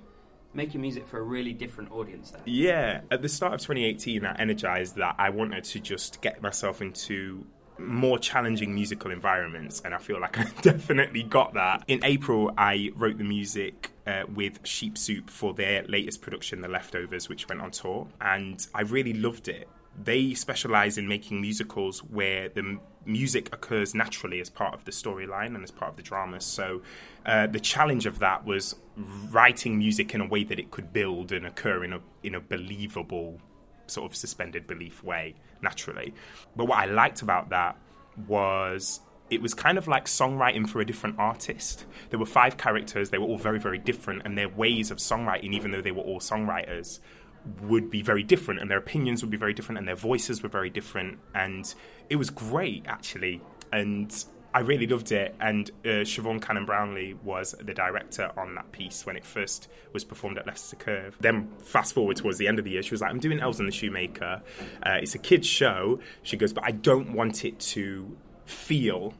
making 0.54 0.80
music 0.80 1.06
for 1.06 1.18
a 1.18 1.22
really 1.22 1.52
different 1.52 1.92
audience 1.92 2.30
there. 2.30 2.40
Yeah, 2.46 3.02
at 3.10 3.20
the 3.22 3.28
start 3.28 3.52
of 3.54 3.60
2018, 3.60 4.24
I 4.24 4.34
energized 4.38 4.96
that 4.96 5.16
I 5.18 5.30
wanted 5.30 5.64
to 5.64 5.80
just 5.80 6.22
get 6.22 6.40
myself 6.42 6.80
into 6.80 7.44
more 7.78 8.18
challenging 8.18 8.74
musical 8.74 9.10
environments, 9.10 9.80
and 9.84 9.94
I 9.94 9.98
feel 9.98 10.20
like 10.20 10.38
I 10.38 10.44
definitely 10.62 11.22
got 11.22 11.54
that. 11.54 11.84
In 11.88 12.04
April, 12.04 12.52
I 12.56 12.90
wrote 12.94 13.18
the 13.18 13.24
music 13.24 13.92
uh, 14.06 14.24
with 14.32 14.66
Sheep 14.66 14.96
Soup 14.96 15.28
for 15.30 15.54
their 15.54 15.84
latest 15.84 16.22
production, 16.22 16.60
The 16.60 16.68
Leftovers, 16.68 17.28
which 17.28 17.48
went 17.48 17.60
on 17.60 17.70
tour, 17.70 18.08
and 18.20 18.66
I 18.74 18.82
really 18.82 19.12
loved 19.12 19.48
it. 19.48 19.68
They 20.02 20.34
specialize 20.34 20.98
in 20.98 21.08
making 21.08 21.40
musicals 21.40 22.00
where 22.04 22.50
the 22.50 22.60
m- 22.60 22.80
music 23.06 23.48
occurs 23.54 23.94
naturally 23.94 24.40
as 24.40 24.50
part 24.50 24.74
of 24.74 24.84
the 24.84 24.90
storyline 24.90 25.54
and 25.54 25.64
as 25.64 25.70
part 25.70 25.90
of 25.90 25.96
the 25.96 26.02
drama. 26.02 26.40
So, 26.40 26.82
uh, 27.24 27.46
the 27.46 27.60
challenge 27.60 28.04
of 28.04 28.18
that 28.18 28.44
was 28.44 28.76
writing 29.30 29.78
music 29.78 30.14
in 30.14 30.20
a 30.20 30.26
way 30.26 30.44
that 30.44 30.58
it 30.58 30.70
could 30.70 30.92
build 30.92 31.32
and 31.32 31.46
occur 31.46 31.82
in 31.82 31.94
a 31.94 32.00
in 32.22 32.34
a 32.34 32.40
believable 32.40 33.40
sort 33.86 34.10
of 34.10 34.16
suspended 34.16 34.66
belief 34.66 35.02
way 35.02 35.34
naturally. 35.62 36.14
But 36.54 36.66
what 36.66 36.78
I 36.78 36.86
liked 36.86 37.22
about 37.22 37.50
that 37.50 37.76
was 38.26 39.00
it 39.28 39.42
was 39.42 39.54
kind 39.54 39.76
of 39.78 39.88
like 39.88 40.06
songwriting 40.06 40.68
for 40.68 40.80
a 40.80 40.84
different 40.84 41.18
artist. 41.18 41.84
There 42.10 42.18
were 42.18 42.26
five 42.26 42.56
characters, 42.56 43.10
they 43.10 43.18
were 43.18 43.26
all 43.26 43.38
very, 43.38 43.58
very 43.58 43.78
different, 43.78 44.22
and 44.24 44.38
their 44.38 44.48
ways 44.48 44.90
of 44.90 44.98
songwriting, 44.98 45.52
even 45.52 45.72
though 45.72 45.82
they 45.82 45.90
were 45.90 46.02
all 46.02 46.20
songwriters, 46.20 47.00
would 47.62 47.90
be 47.90 48.02
very 48.02 48.22
different, 48.22 48.60
and 48.60 48.70
their 48.70 48.78
opinions 48.78 49.22
would 49.22 49.30
be 49.30 49.36
very 49.36 49.52
different, 49.52 49.78
and 49.78 49.88
their 49.88 49.96
voices 49.96 50.42
were 50.42 50.48
very 50.48 50.70
different. 50.70 51.18
And 51.34 51.72
it 52.08 52.16
was 52.16 52.30
great, 52.30 52.84
actually. 52.86 53.40
And 53.72 54.24
I 54.56 54.60
really 54.60 54.86
loved 54.86 55.12
it. 55.12 55.34
And 55.38 55.70
uh, 55.84 56.00
Siobhan 56.00 56.40
Cannon 56.40 56.64
Brownlee 56.64 57.12
was 57.22 57.54
the 57.60 57.74
director 57.74 58.30
on 58.38 58.54
that 58.54 58.72
piece 58.72 59.04
when 59.04 59.14
it 59.14 59.22
first 59.22 59.68
was 59.92 60.02
performed 60.02 60.38
at 60.38 60.46
Leicester 60.46 60.76
Curve. 60.76 61.14
Then, 61.20 61.50
fast 61.58 61.92
forward 61.92 62.16
towards 62.16 62.38
the 62.38 62.48
end 62.48 62.58
of 62.58 62.64
the 62.64 62.70
year, 62.70 62.82
she 62.82 62.92
was 62.92 63.02
like, 63.02 63.10
I'm 63.10 63.20
doing 63.20 63.38
Elves 63.38 63.58
and 63.58 63.68
the 63.68 63.72
Shoemaker. 63.72 64.40
Uh, 64.82 64.98
it's 65.02 65.14
a 65.14 65.18
kid's 65.18 65.46
show. 65.46 66.00
She 66.22 66.38
goes, 66.38 66.54
but 66.54 66.64
I 66.64 66.70
don't 66.70 67.12
want 67.12 67.44
it 67.44 67.60
to 67.60 68.16
feel 68.46 69.12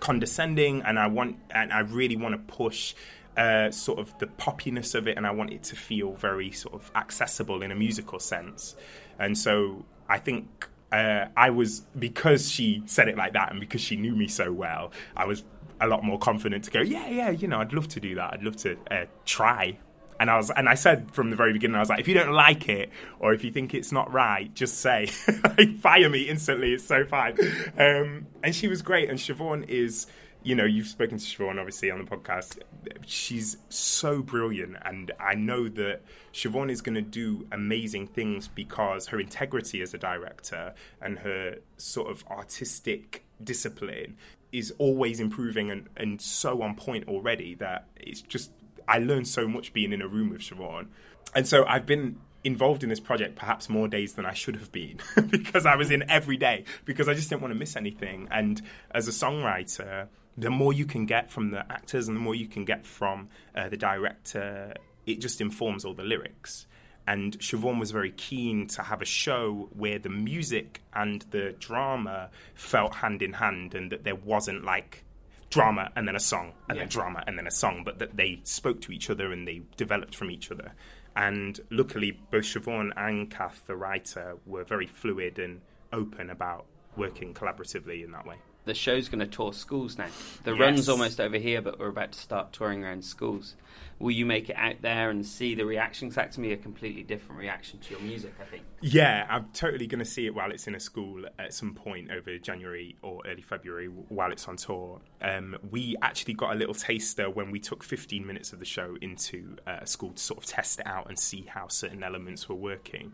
condescending, 0.00 0.82
and 0.82 0.98
I 0.98 1.06
want, 1.06 1.36
and 1.52 1.72
I 1.72 1.80
really 1.80 2.16
want 2.16 2.34
to 2.34 2.52
push. 2.52 2.94
Uh, 3.36 3.70
sort 3.70 4.00
of 4.00 4.18
the 4.18 4.26
poppiness 4.26 4.94
of 4.94 5.06
it, 5.06 5.16
and 5.16 5.24
I 5.24 5.30
want 5.30 5.52
it 5.52 5.62
to 5.62 5.76
feel 5.76 6.14
very 6.14 6.50
sort 6.50 6.74
of 6.74 6.90
accessible 6.96 7.62
in 7.62 7.70
a 7.70 7.76
musical 7.76 8.18
sense. 8.18 8.74
And 9.20 9.38
so 9.38 9.86
I 10.08 10.18
think 10.18 10.68
uh, 10.92 11.26
I 11.36 11.50
was 11.50 11.80
because 11.98 12.50
she 12.50 12.82
said 12.86 13.08
it 13.08 13.16
like 13.16 13.34
that, 13.34 13.50
and 13.50 13.60
because 13.60 13.80
she 13.80 13.96
knew 13.96 14.14
me 14.14 14.28
so 14.28 14.52
well, 14.52 14.92
I 15.16 15.26
was 15.26 15.44
a 15.80 15.86
lot 15.86 16.04
more 16.04 16.18
confident 16.18 16.64
to 16.64 16.70
go. 16.70 16.80
Yeah, 16.80 17.08
yeah, 17.08 17.30
you 17.30 17.48
know, 17.48 17.60
I'd 17.60 17.72
love 17.72 17.88
to 17.88 18.00
do 18.00 18.14
that. 18.16 18.34
I'd 18.34 18.42
love 18.42 18.56
to 18.58 18.76
uh, 18.90 19.06
try. 19.24 19.78
And 20.18 20.28
I 20.28 20.36
was, 20.36 20.50
and 20.50 20.68
I 20.68 20.74
said 20.74 21.10
from 21.12 21.30
the 21.30 21.36
very 21.36 21.54
beginning, 21.54 21.76
I 21.76 21.80
was 21.80 21.88
like, 21.88 22.00
if 22.00 22.06
you 22.06 22.12
don't 22.12 22.32
like 22.32 22.68
it 22.68 22.90
or 23.20 23.32
if 23.32 23.42
you 23.42 23.50
think 23.50 23.72
it's 23.72 23.90
not 23.90 24.12
right, 24.12 24.54
just 24.54 24.78
say, 24.80 25.06
fire 25.80 26.10
me 26.10 26.28
instantly. 26.28 26.74
It's 26.74 26.84
so 26.84 27.06
fine. 27.06 27.38
Um, 27.78 28.26
and 28.42 28.54
she 28.54 28.68
was 28.68 28.82
great. 28.82 29.08
And 29.08 29.18
Siobhan 29.18 29.66
is, 29.66 30.06
you 30.42 30.54
know, 30.54 30.64
you've 30.64 30.86
spoken 30.86 31.18
to 31.18 31.24
Siobhan 31.24 31.58
obviously 31.58 31.90
on 31.90 32.02
the 32.02 32.10
podcast. 32.10 32.58
She's 33.06 33.58
so 33.68 34.22
brilliant, 34.22 34.76
and 34.82 35.12
I 35.20 35.34
know 35.34 35.68
that 35.68 36.02
Siobhan 36.32 36.70
is 36.70 36.80
going 36.80 36.94
to 36.94 37.02
do 37.02 37.46
amazing 37.52 38.06
things 38.06 38.48
because 38.48 39.08
her 39.08 39.20
integrity 39.20 39.82
as 39.82 39.92
a 39.92 39.98
director 39.98 40.74
and 41.00 41.18
her 41.20 41.56
sort 41.76 42.10
of 42.10 42.24
artistic 42.30 43.24
discipline 43.42 44.16
is 44.52 44.72
always 44.78 45.20
improving 45.20 45.70
and, 45.70 45.88
and 45.96 46.20
so 46.20 46.62
on 46.62 46.74
point 46.74 47.06
already 47.06 47.54
that 47.54 47.86
it's 47.96 48.20
just 48.20 48.50
I 48.88 48.98
learned 48.98 49.28
so 49.28 49.46
much 49.46 49.72
being 49.72 49.92
in 49.92 50.02
a 50.02 50.08
room 50.08 50.30
with 50.30 50.40
Siobhan. 50.40 50.88
And 51.34 51.46
so 51.46 51.64
I've 51.64 51.86
been 51.86 52.18
involved 52.42 52.82
in 52.82 52.88
this 52.88 53.00
project 53.00 53.36
perhaps 53.36 53.68
more 53.68 53.86
days 53.86 54.14
than 54.14 54.24
I 54.24 54.32
should 54.32 54.56
have 54.56 54.72
been 54.72 54.98
because 55.28 55.66
I 55.66 55.76
was 55.76 55.90
in 55.90 56.08
every 56.10 56.36
day 56.36 56.64
because 56.84 57.08
I 57.08 57.14
just 57.14 57.28
didn't 57.28 57.42
want 57.42 57.52
to 57.52 57.58
miss 57.58 57.76
anything. 57.76 58.26
And 58.30 58.60
as 58.90 59.06
a 59.06 59.12
songwriter, 59.12 60.08
the 60.40 60.50
more 60.50 60.72
you 60.72 60.86
can 60.86 61.06
get 61.06 61.30
from 61.30 61.50
the 61.50 61.60
actors 61.70 62.08
and 62.08 62.16
the 62.16 62.20
more 62.20 62.34
you 62.34 62.48
can 62.48 62.64
get 62.64 62.86
from 62.86 63.28
uh, 63.54 63.68
the 63.68 63.76
director, 63.76 64.74
it 65.06 65.20
just 65.20 65.40
informs 65.40 65.84
all 65.84 65.94
the 65.94 66.02
lyrics. 66.02 66.66
And 67.06 67.38
Siobhan 67.38 67.78
was 67.78 67.90
very 67.90 68.12
keen 68.12 68.66
to 68.68 68.82
have 68.82 69.02
a 69.02 69.06
show 69.06 69.68
where 69.72 69.98
the 69.98 70.08
music 70.08 70.82
and 70.94 71.24
the 71.30 71.54
drama 71.58 72.30
felt 72.54 72.94
hand 72.96 73.22
in 73.22 73.34
hand 73.34 73.74
and 73.74 73.90
that 73.90 74.04
there 74.04 74.14
wasn't 74.14 74.64
like 74.64 75.04
drama 75.48 75.90
and 75.96 76.06
then 76.06 76.14
a 76.14 76.20
song 76.20 76.52
and 76.68 76.76
yeah. 76.76 76.82
then 76.82 76.88
drama 76.88 77.24
and 77.26 77.36
then 77.36 77.46
a 77.46 77.50
song, 77.50 77.82
but 77.84 77.98
that 77.98 78.16
they 78.16 78.40
spoke 78.44 78.80
to 78.82 78.92
each 78.92 79.10
other 79.10 79.32
and 79.32 79.48
they 79.48 79.62
developed 79.76 80.14
from 80.14 80.30
each 80.30 80.50
other. 80.50 80.72
And 81.16 81.58
luckily, 81.70 82.12
both 82.30 82.44
Siobhan 82.44 82.92
and 82.96 83.30
Kath, 83.30 83.64
the 83.66 83.74
writer, 83.74 84.36
were 84.46 84.62
very 84.62 84.86
fluid 84.86 85.38
and 85.38 85.60
open 85.92 86.30
about 86.30 86.66
working 86.96 87.34
collaboratively 87.34 88.04
in 88.04 88.12
that 88.12 88.26
way 88.26 88.36
the 88.64 88.74
show's 88.74 89.08
going 89.08 89.20
to 89.20 89.26
tour 89.26 89.52
schools 89.52 89.96
now. 89.98 90.08
The 90.44 90.52
yes. 90.52 90.60
run's 90.60 90.88
almost 90.88 91.20
over 91.20 91.38
here, 91.38 91.62
but 91.62 91.78
we're 91.78 91.88
about 91.88 92.12
to 92.12 92.18
start 92.18 92.52
touring 92.52 92.84
around 92.84 93.04
schools. 93.04 93.54
Will 93.98 94.12
you 94.12 94.24
make 94.24 94.48
it 94.48 94.56
out 94.56 94.80
there 94.80 95.10
and 95.10 95.24
see 95.26 95.54
the 95.54 95.66
reaction? 95.66 96.08
Because 96.08 96.16
that 96.16 96.32
to 96.32 96.40
me 96.40 96.52
a 96.52 96.56
completely 96.56 97.02
different 97.02 97.38
reaction 97.38 97.78
to 97.80 97.90
your 97.90 98.00
music, 98.00 98.32
I 98.40 98.44
think. 98.44 98.62
Yeah, 98.80 99.26
I'm 99.28 99.48
totally 99.52 99.86
going 99.86 99.98
to 99.98 100.06
see 100.06 100.26
it 100.26 100.34
while 100.34 100.50
it's 100.50 100.66
in 100.66 100.74
a 100.74 100.80
school 100.80 101.24
at 101.38 101.52
some 101.52 101.74
point 101.74 102.10
over 102.10 102.38
January 102.38 102.96
or 103.02 103.20
early 103.26 103.42
February 103.42 103.86
while 103.86 104.32
it's 104.32 104.48
on 104.48 104.56
tour. 104.56 105.00
Um, 105.20 105.56
we 105.70 105.96
actually 106.00 106.34
got 106.34 106.54
a 106.54 106.58
little 106.58 106.74
taster 106.74 107.28
when 107.28 107.50
we 107.50 107.60
took 107.60 107.84
15 107.84 108.26
minutes 108.26 108.54
of 108.54 108.58
the 108.58 108.64
show 108.64 108.96
into 109.02 109.56
uh, 109.66 109.80
a 109.82 109.86
school 109.86 110.12
to 110.12 110.22
sort 110.22 110.38
of 110.38 110.46
test 110.46 110.80
it 110.80 110.86
out 110.86 111.08
and 111.08 111.18
see 111.18 111.44
how 111.48 111.68
certain 111.68 112.02
elements 112.02 112.48
were 112.48 112.54
working. 112.54 113.12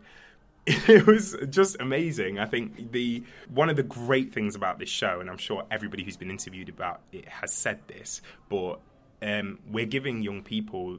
it 0.87 1.07
was 1.07 1.33
just 1.49 1.77
amazing. 1.79 2.39
I 2.39 2.45
think 2.45 2.91
the 2.91 3.23
one 3.47 3.69
of 3.69 3.77
the 3.77 3.83
great 3.83 4.33
things 4.33 4.53
about 4.53 4.79
this 4.79 4.89
show, 4.89 5.21
and 5.21 5.29
I'm 5.29 5.37
sure 5.37 5.63
everybody 5.71 6.03
who's 6.03 6.17
been 6.17 6.29
interviewed 6.29 6.67
about 6.67 6.99
it 7.13 7.25
has 7.25 7.53
said 7.53 7.79
this, 7.87 8.21
but 8.49 8.81
um, 9.21 9.59
we're 9.65 9.85
giving 9.85 10.21
young 10.21 10.43
people, 10.43 10.97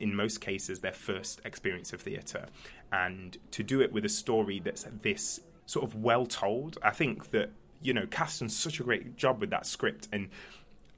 in 0.00 0.16
most 0.16 0.40
cases, 0.40 0.80
their 0.80 0.92
first 0.92 1.40
experience 1.44 1.92
of 1.92 2.00
theatre, 2.00 2.46
and 2.92 3.38
to 3.52 3.62
do 3.62 3.80
it 3.80 3.92
with 3.92 4.04
a 4.04 4.08
story 4.08 4.58
that's 4.58 4.84
this 5.02 5.38
sort 5.64 5.84
of 5.84 5.94
well 5.94 6.26
told. 6.26 6.76
I 6.82 6.90
think 6.90 7.30
that 7.30 7.52
you 7.80 7.94
know, 7.94 8.08
Caston's 8.08 8.56
such 8.56 8.80
a 8.80 8.82
great 8.82 9.16
job 9.16 9.40
with 9.40 9.50
that 9.50 9.64
script, 9.64 10.08
and 10.10 10.28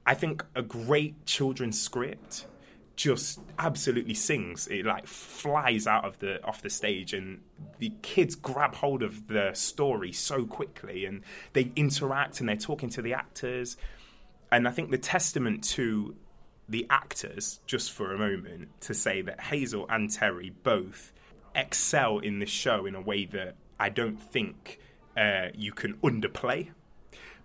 I 0.07 0.15
think 0.15 0.43
a 0.55 0.63
great 0.63 1.23
children's 1.27 1.79
script 1.79 2.47
just 2.97 3.39
absolutely 3.57 4.15
sings. 4.15 4.67
It 4.67 4.85
like 4.85 5.07
flies 5.07 5.87
out 5.87 6.03
of 6.03 6.19
the 6.19 6.43
off 6.43 6.61
the 6.61 6.69
stage, 6.69 7.13
and 7.13 7.41
the 7.79 7.93
kids 8.01 8.35
grab 8.35 8.75
hold 8.75 9.03
of 9.03 9.27
the 9.27 9.51
story 9.53 10.11
so 10.11 10.45
quickly, 10.45 11.05
and 11.05 11.21
they 11.53 11.71
interact 11.77 12.41
and 12.41 12.49
they're 12.49 12.57
talking 12.57 12.89
to 12.89 13.01
the 13.01 13.13
actors. 13.13 13.77
And 14.51 14.67
I 14.67 14.71
think 14.71 14.91
the 14.91 14.97
testament 14.97 15.63
to 15.75 16.15
the 16.67 16.85
actors, 16.89 17.59
just 17.65 17.91
for 17.91 18.13
a 18.13 18.17
moment, 18.17 18.69
to 18.81 18.93
say 18.93 19.21
that 19.21 19.39
Hazel 19.39 19.85
and 19.89 20.11
Terry 20.11 20.49
both 20.49 21.13
excel 21.55 22.19
in 22.19 22.39
this 22.39 22.49
show 22.49 22.85
in 22.85 22.95
a 22.95 23.01
way 23.01 23.25
that 23.25 23.55
I 23.79 23.89
don't 23.89 24.21
think 24.21 24.79
uh, 25.15 25.47
you 25.53 25.71
can 25.71 25.93
underplay 25.95 26.69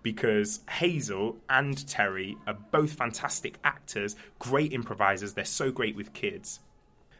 because 0.03 0.59
Hazel 0.69 1.37
and 1.49 1.87
Terry 1.87 2.37
are 2.45 2.57
both 2.71 2.93
fantastic 2.93 3.57
actors, 3.63 4.15
great 4.37 4.73
improvisers. 4.73 5.33
They're 5.33 5.45
so 5.45 5.71
great 5.71 5.95
with 5.95 6.13
kids. 6.13 6.59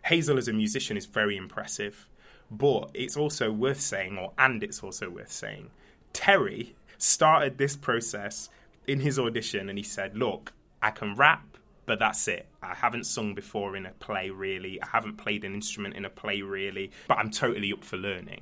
Hazel 0.06 0.38
as 0.38 0.50
a 0.50 0.54
musician 0.54 0.98
is 0.98 1.06
very 1.06 1.38
impressive, 1.38 2.08
but 2.52 2.92
it's 2.94 3.18
also 3.18 3.52
worth 3.52 3.80
saying, 3.80 4.18
or 4.18 4.34
and 4.38 4.62
it's 4.62 4.84
also 4.84 5.10
worth 5.10 5.32
saying, 5.32 5.72
Terry 6.12 6.76
started 6.98 7.58
this 7.58 7.76
process 7.76 8.50
in 8.86 9.00
his 9.00 9.18
audition 9.18 9.70
and 9.70 9.78
he 9.78 9.84
said, 9.84 10.16
Look, 10.18 10.54
I 10.82 10.92
can 10.92 11.16
rap, 11.16 11.58
but 11.86 12.00
that's 12.00 12.28
it. 12.28 12.48
I 12.62 12.76
haven't 12.76 13.06
sung 13.06 13.34
before 13.34 13.76
in 13.78 13.86
a 13.86 13.92
play 13.92 14.30
really. 14.30 14.82
I 14.82 14.88
haven't 14.88 15.18
played 15.18 15.46
an 15.46 15.54
instrument 15.54 15.96
in 15.96 16.06
a 16.06 16.10
play 16.10 16.42
really, 16.42 16.92
but 17.08 17.18
I'm 17.18 17.32
totally 17.32 17.72
up 17.72 17.84
for 17.84 17.98
learning. 17.98 18.42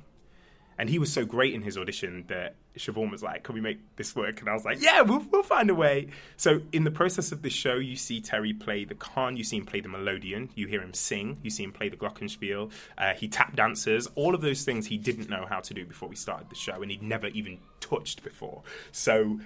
And 0.78 0.90
he 0.90 0.98
was 0.98 1.12
so 1.12 1.24
great 1.24 1.54
in 1.54 1.62
his 1.62 1.78
audition 1.78 2.24
that 2.28 2.56
Siobhan 2.76 3.10
was 3.10 3.22
like, 3.22 3.42
"Can 3.42 3.54
we 3.54 3.60
make 3.60 3.78
this 3.96 4.16
work?" 4.16 4.40
And 4.40 4.48
I 4.48 4.54
was 4.54 4.64
like, 4.64 4.80
"Yeah, 4.80 5.02
we'll, 5.02 5.24
we'll 5.30 5.42
find 5.42 5.70
a 5.70 5.74
way." 5.74 6.08
So 6.36 6.62
in 6.72 6.84
the 6.84 6.90
process 6.90 7.32
of 7.32 7.42
the 7.42 7.50
show, 7.50 7.74
you 7.74 7.96
see 7.96 8.20
Terry 8.20 8.52
play 8.52 8.84
the 8.84 8.94
cajón, 8.94 9.36
you 9.36 9.44
see 9.44 9.58
him 9.58 9.66
play 9.66 9.80
the 9.80 9.88
melodeon, 9.88 10.48
you 10.54 10.66
hear 10.66 10.82
him 10.82 10.94
sing, 10.94 11.38
you 11.42 11.50
see 11.50 11.64
him 11.64 11.72
play 11.72 11.88
the 11.88 11.96
glockenspiel. 11.96 12.70
Uh, 12.96 13.14
he 13.14 13.28
tap 13.28 13.54
dances, 13.54 14.08
all 14.14 14.34
of 14.34 14.40
those 14.40 14.64
things 14.64 14.86
he 14.86 14.98
didn't 14.98 15.28
know 15.28 15.46
how 15.48 15.60
to 15.60 15.74
do 15.74 15.84
before 15.84 16.08
we 16.08 16.16
started 16.16 16.48
the 16.48 16.56
show, 16.56 16.82
and 16.82 16.90
he'd 16.90 17.02
never 17.02 17.28
even 17.28 17.58
touched 17.80 18.22
before. 18.22 18.62
So 18.90 19.40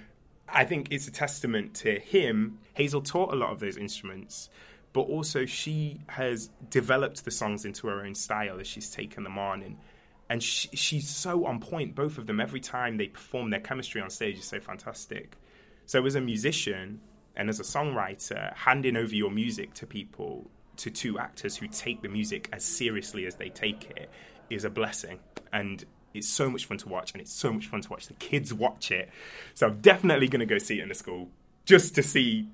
I 0.47 0.63
think 0.63 0.87
it's 0.91 1.07
a 1.07 1.11
testament 1.11 1.73
to 1.75 1.99
him. 1.99 2.59
Hazel 2.73 3.01
taught 3.01 3.33
a 3.33 3.35
lot 3.35 3.51
of 3.51 3.59
those 3.59 3.77
instruments, 3.77 4.49
but 4.93 5.01
also 5.01 5.45
she 5.45 5.99
has 6.07 6.49
developed 6.69 7.25
the 7.25 7.31
songs 7.31 7.65
into 7.65 7.87
her 7.87 8.03
own 8.03 8.15
style 8.15 8.59
as 8.59 8.67
she's 8.67 8.89
taken 8.89 9.23
them 9.23 9.37
on 9.37 9.61
and 9.61 9.77
and 10.29 10.43
she, 10.43 10.69
she's 10.75 11.07
so 11.07 11.45
on 11.45 11.59
point. 11.59 11.95
Both 11.95 12.17
of 12.17 12.27
them, 12.27 12.39
every 12.39 12.59
time 12.59 12.97
they 12.97 13.07
perform, 13.07 13.49
their 13.49 13.59
chemistry 13.59 14.01
on 14.01 14.09
stage 14.09 14.37
is 14.37 14.45
so 14.45 14.59
fantastic. 14.59 15.37
So, 15.85 16.05
as 16.05 16.15
a 16.15 16.21
musician 16.21 16.99
and 17.35 17.49
as 17.49 17.59
a 17.59 17.63
songwriter, 17.63 18.53
handing 18.55 18.97
over 18.97 19.15
your 19.15 19.31
music 19.31 19.73
to 19.75 19.85
people, 19.85 20.49
to 20.77 20.91
two 20.91 21.17
actors 21.17 21.57
who 21.57 21.67
take 21.67 22.01
the 22.01 22.09
music 22.09 22.49
as 22.51 22.63
seriously 22.63 23.25
as 23.25 23.35
they 23.35 23.49
take 23.49 23.89
it, 23.91 24.09
is 24.49 24.65
a 24.65 24.69
blessing. 24.69 25.19
And 25.53 25.85
it's 26.13 26.27
so 26.27 26.49
much 26.49 26.65
fun 26.65 26.77
to 26.79 26.89
watch, 26.89 27.13
and 27.13 27.21
it's 27.21 27.33
so 27.33 27.53
much 27.53 27.67
fun 27.67 27.81
to 27.81 27.89
watch 27.89 28.07
the 28.07 28.13
kids 28.15 28.53
watch 28.53 28.91
it. 28.91 29.09
So, 29.53 29.67
I'm 29.67 29.79
definitely 29.79 30.27
going 30.27 30.41
to 30.41 30.45
go 30.45 30.57
see 30.57 30.79
it 30.79 30.83
in 30.83 30.89
the 30.89 30.95
school 30.95 31.29
just 31.65 31.95
to 31.95 32.03
see 32.03 32.49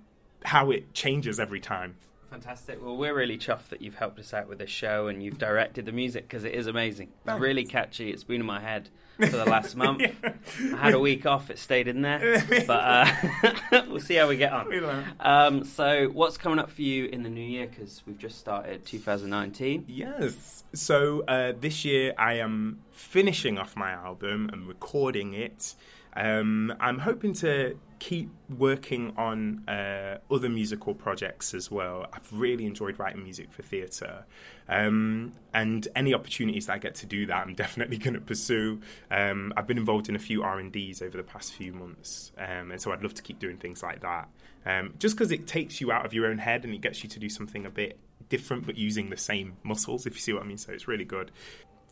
how 0.46 0.70
it 0.70 0.94
changes 0.94 1.40
every 1.40 1.60
time. 1.60 1.96
Fantastic. 2.34 2.84
Well, 2.84 2.98
we're 2.98 3.14
really 3.14 3.38
chuffed 3.38 3.70
that 3.70 3.84
you've 3.84 3.94
helped 3.94 4.18
us 4.18 4.34
out 4.34 4.50
with 4.50 4.58
this 4.58 4.72
show 4.72 5.06
and 5.06 5.22
you've 5.22 5.38
directed 5.38 5.86
the 5.86 5.92
music 5.92 6.28
because 6.28 6.44
it 6.44 6.56
is 6.56 6.66
amazing. 6.66 7.10
It's 7.28 7.40
really 7.40 7.64
catchy. 7.64 8.10
It's 8.10 8.24
been 8.24 8.42
in 8.42 8.48
my 8.48 8.60
head 8.60 8.90
for 9.20 9.28
the 9.28 9.46
last 9.46 9.76
month. 9.86 10.02
yeah. 10.02 10.34
I 10.74 10.78
had 10.78 10.96
a 10.96 11.00
week 11.00 11.28
off. 11.28 11.52
It 11.52 11.60
stayed 11.60 11.88
in 11.88 12.02
there. 12.02 12.44
But 12.66 12.72
uh, 12.72 13.84
we'll 13.88 14.00
see 14.00 14.16
how 14.16 14.28
we 14.28 14.38
get 14.38 14.52
on. 14.52 15.06
Um, 15.20 15.64
so, 15.64 16.08
what's 16.08 16.38
coming 16.40 16.58
up 16.58 16.72
for 16.72 16.82
you 16.82 17.06
in 17.06 17.22
the 17.22 17.30
new 17.30 17.40
year? 17.42 17.68
Because 17.68 18.02
we've 18.08 18.18
just 18.18 18.40
started 18.40 18.84
2019. 18.84 19.86
Yes. 19.88 20.64
So, 20.74 21.22
uh, 21.28 21.54
this 21.60 21.86
year 21.86 22.16
I 22.18 22.36
am 22.40 22.80
finishing 22.92 23.60
off 23.60 23.76
my 23.76 23.92
album 23.92 24.50
and 24.52 24.68
recording 24.68 25.34
it. 25.36 25.76
Um, 26.16 26.74
I'm 26.80 27.00
hoping 27.00 27.34
to 27.34 27.78
keep 28.04 28.30
working 28.58 29.14
on 29.16 29.64
uh, 29.66 30.18
other 30.30 30.50
musical 30.50 30.94
projects 30.94 31.54
as 31.54 31.72
well. 31.72 32.06
I've 32.12 32.28
really 32.34 32.66
enjoyed 32.66 33.00
writing 33.00 33.24
music 33.24 33.54
for 33.54 33.62
theatre, 33.62 34.26
um, 34.68 35.32
and 35.54 35.88
any 35.96 36.14
opportunities 36.14 36.66
that 36.66 36.74
I 36.74 36.78
get 36.80 36.96
to 36.96 37.06
do 37.06 37.26
that, 37.28 37.48
I'm 37.48 37.54
definitely 37.64 37.98
going 37.98 38.16
to 38.16 38.20
pursue. 38.20 38.82
Um, 39.10 39.54
I've 39.56 39.68
been 39.68 39.78
involved 39.78 40.10
in 40.10 40.18
a 40.18 40.20
few 40.20 40.44
R 40.44 40.60
and 40.60 40.70
D's 40.70 41.02
over 41.02 41.16
the 41.16 41.24
past 41.24 41.54
few 41.54 41.72
months, 41.72 42.34
um, 42.38 42.72
and 42.72 42.82
so 42.82 42.92
I'd 42.92 43.04
love 43.04 43.14
to 43.14 43.22
keep 43.22 43.40
doing 43.40 43.56
things 43.56 43.82
like 43.82 44.02
that. 44.02 44.28
Um, 44.66 44.96
just 45.00 45.16
because 45.16 45.32
it 45.32 45.48
takes 45.48 45.80
you 45.80 45.94
out 45.94 46.06
of 46.06 46.14
your 46.14 46.26
own 46.26 46.40
head 46.40 46.66
and 46.66 46.74
it 46.74 46.82
gets 46.82 47.04
you 47.04 47.10
to 47.10 47.20
do 47.20 47.30
something 47.30 47.66
a 47.66 47.70
bit 47.70 47.98
different, 48.28 48.66
but 48.66 48.78
using 48.78 49.12
the 49.12 49.18
same 49.18 49.56
muscles, 49.64 50.06
if 50.06 50.16
you 50.16 50.20
see 50.20 50.34
what 50.34 50.44
I 50.44 50.46
mean. 50.46 50.58
So 50.58 50.74
it's 50.74 50.90
really 50.90 51.06
good. 51.06 51.32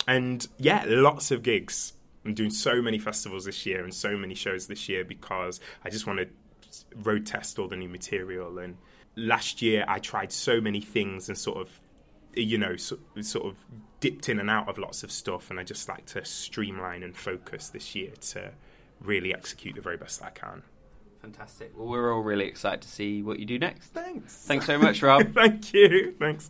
And 0.10 0.46
yeah, 0.58 0.84
lots 0.88 1.32
of 1.32 1.42
gigs 1.42 1.94
I'm 2.26 2.34
doing 2.34 2.52
so 2.52 2.82
many 2.82 3.00
festivals 3.00 3.46
this 3.46 3.66
year 3.66 3.84
and 3.84 3.94
so 3.94 4.16
many 4.16 4.36
shows 4.36 4.68
this 4.68 4.88
year 4.88 5.04
because 5.04 5.60
I 5.84 5.90
just 5.90 6.06
want 6.06 6.20
to 6.20 6.28
road 6.96 7.26
test 7.26 7.60
all 7.60 7.68
the 7.68 7.76
new 7.76 7.90
material. 7.90 8.60
And 8.60 8.78
last 9.16 9.62
year 9.62 9.86
I 9.88 10.00
tried 10.00 10.32
so 10.32 10.62
many 10.62 10.82
things 10.82 11.30
and 11.30 11.38
sort 11.38 11.58
of 11.58 11.82
you 12.36 12.58
know, 12.58 12.76
so, 12.76 12.98
sort 13.22 13.46
of 13.46 13.58
dipped 14.00 14.30
in 14.30 14.40
and 14.40 14.50
out 14.50 14.70
of 14.70 14.78
lots 14.78 15.04
of 15.04 15.12
stuff, 15.12 15.50
and 15.50 15.60
I 15.60 15.64
just 15.64 15.88
like 15.90 16.06
to 16.08 16.24
streamline 16.26 17.04
and 17.04 17.16
focus 17.16 17.70
this 17.70 17.96
year 17.96 18.12
to 18.30 18.52
really 19.02 19.34
execute 19.34 19.76
the 19.76 19.82
very 19.82 19.98
best 19.98 20.24
I 20.24 20.30
can. 20.30 20.64
Fantastic. 21.22 21.74
Well, 21.78 21.88
we're 21.88 22.14
all 22.14 22.22
really 22.22 22.46
excited 22.46 22.82
to 22.82 22.88
see 22.88 23.22
what 23.22 23.40
you 23.40 23.46
do 23.46 23.60
next. 23.60 23.90
Thanks. 23.90 24.36
Thanks 24.36 24.66
very 24.66 24.80
much, 24.80 25.02
Rob. 25.02 25.34
Thank 25.34 25.74
you. 25.74 26.16
Thanks. 26.20 26.50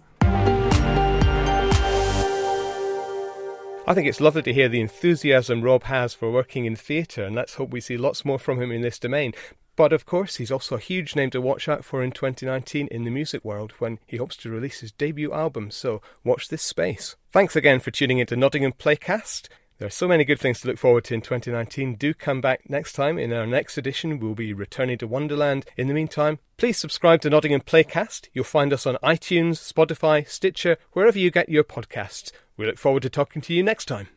I 3.88 3.96
think 3.96 4.08
it's 4.08 4.22
lovely 4.22 4.44
to 4.44 4.54
hear 4.54 4.70
the 4.70 4.80
enthusiasm 4.80 5.64
Rob 5.64 5.84
has 5.84 6.14
for 6.14 6.32
working 6.32 6.66
in 6.66 6.76
theatre, 6.76 7.24
and 7.24 7.36
let's 7.36 7.56
hope 7.56 7.72
we 7.72 7.82
see 7.82 7.98
lots 7.98 8.24
more 8.24 8.38
from 8.38 8.62
him 8.62 8.72
in 8.72 8.82
this 8.82 9.00
domain. 9.00 9.34
But 9.76 9.92
of 9.92 10.06
course, 10.06 10.36
he's 10.36 10.52
also 10.52 10.76
a 10.76 10.80
huge 10.80 11.16
name 11.16 11.32
to 11.32 11.42
watch 11.42 11.68
out 11.68 11.84
for 11.84 12.04
in 12.04 12.12
2019 12.12 12.88
in 12.88 13.04
the 13.04 13.10
music 13.10 13.44
world 13.44 13.72
when 13.80 13.98
he 14.06 14.18
hopes 14.18 14.38
to 14.38 14.52
release 14.52 14.82
his 14.82 14.92
debut 14.92 15.34
album, 15.34 15.72
so 15.72 16.02
watch 16.24 16.50
this 16.50 16.62
space. 16.62 17.16
Thanks 17.32 17.56
again 17.56 17.80
for 17.80 17.90
tuning 17.90 18.20
into 18.20 18.36
Nottingham 18.36 18.74
Playcast. 18.74 19.48
There 19.80 19.88
are 19.88 19.90
so 19.90 20.08
many 20.08 20.26
good 20.26 20.40
things 20.40 20.62
to 20.62 20.68
look 20.68 20.78
forward 20.78 21.06
to 21.06 21.16
in 21.16 21.22
2019. 21.22 21.96
Do 21.96 22.14
come 22.14 22.40
back 22.40 22.70
next 22.70 22.94
time. 22.94 23.18
In 23.18 23.34
our 23.34 23.48
next 23.48 23.80
edition, 23.80 24.20
we'll 24.20 24.36
be 24.36 24.54
returning 24.54 25.00
to 25.00 25.08
Wonderland. 25.08 25.66
In 25.76 25.88
the 25.88 25.96
meantime, 25.96 26.38
please 26.58 26.78
subscribe 26.78 27.22
to 27.22 27.32
Nottingham 27.32 27.62
Playcast. 27.62 28.30
You'll 28.32 28.44
find 28.44 28.72
us 28.74 28.86
on 28.86 29.00
iTunes, 29.04 29.74
Spotify, 29.74 30.30
Stitcher, 30.30 30.78
wherever 30.92 31.18
you 31.18 31.32
get 31.32 31.50
your 31.50 31.64
podcasts. 31.64 32.32
We 32.58 32.66
look 32.66 32.78
forward 32.78 33.04
to 33.04 33.10
talking 33.10 33.42
to 33.44 33.54
you 33.54 33.64
next 33.64 33.86
time. 33.86 34.08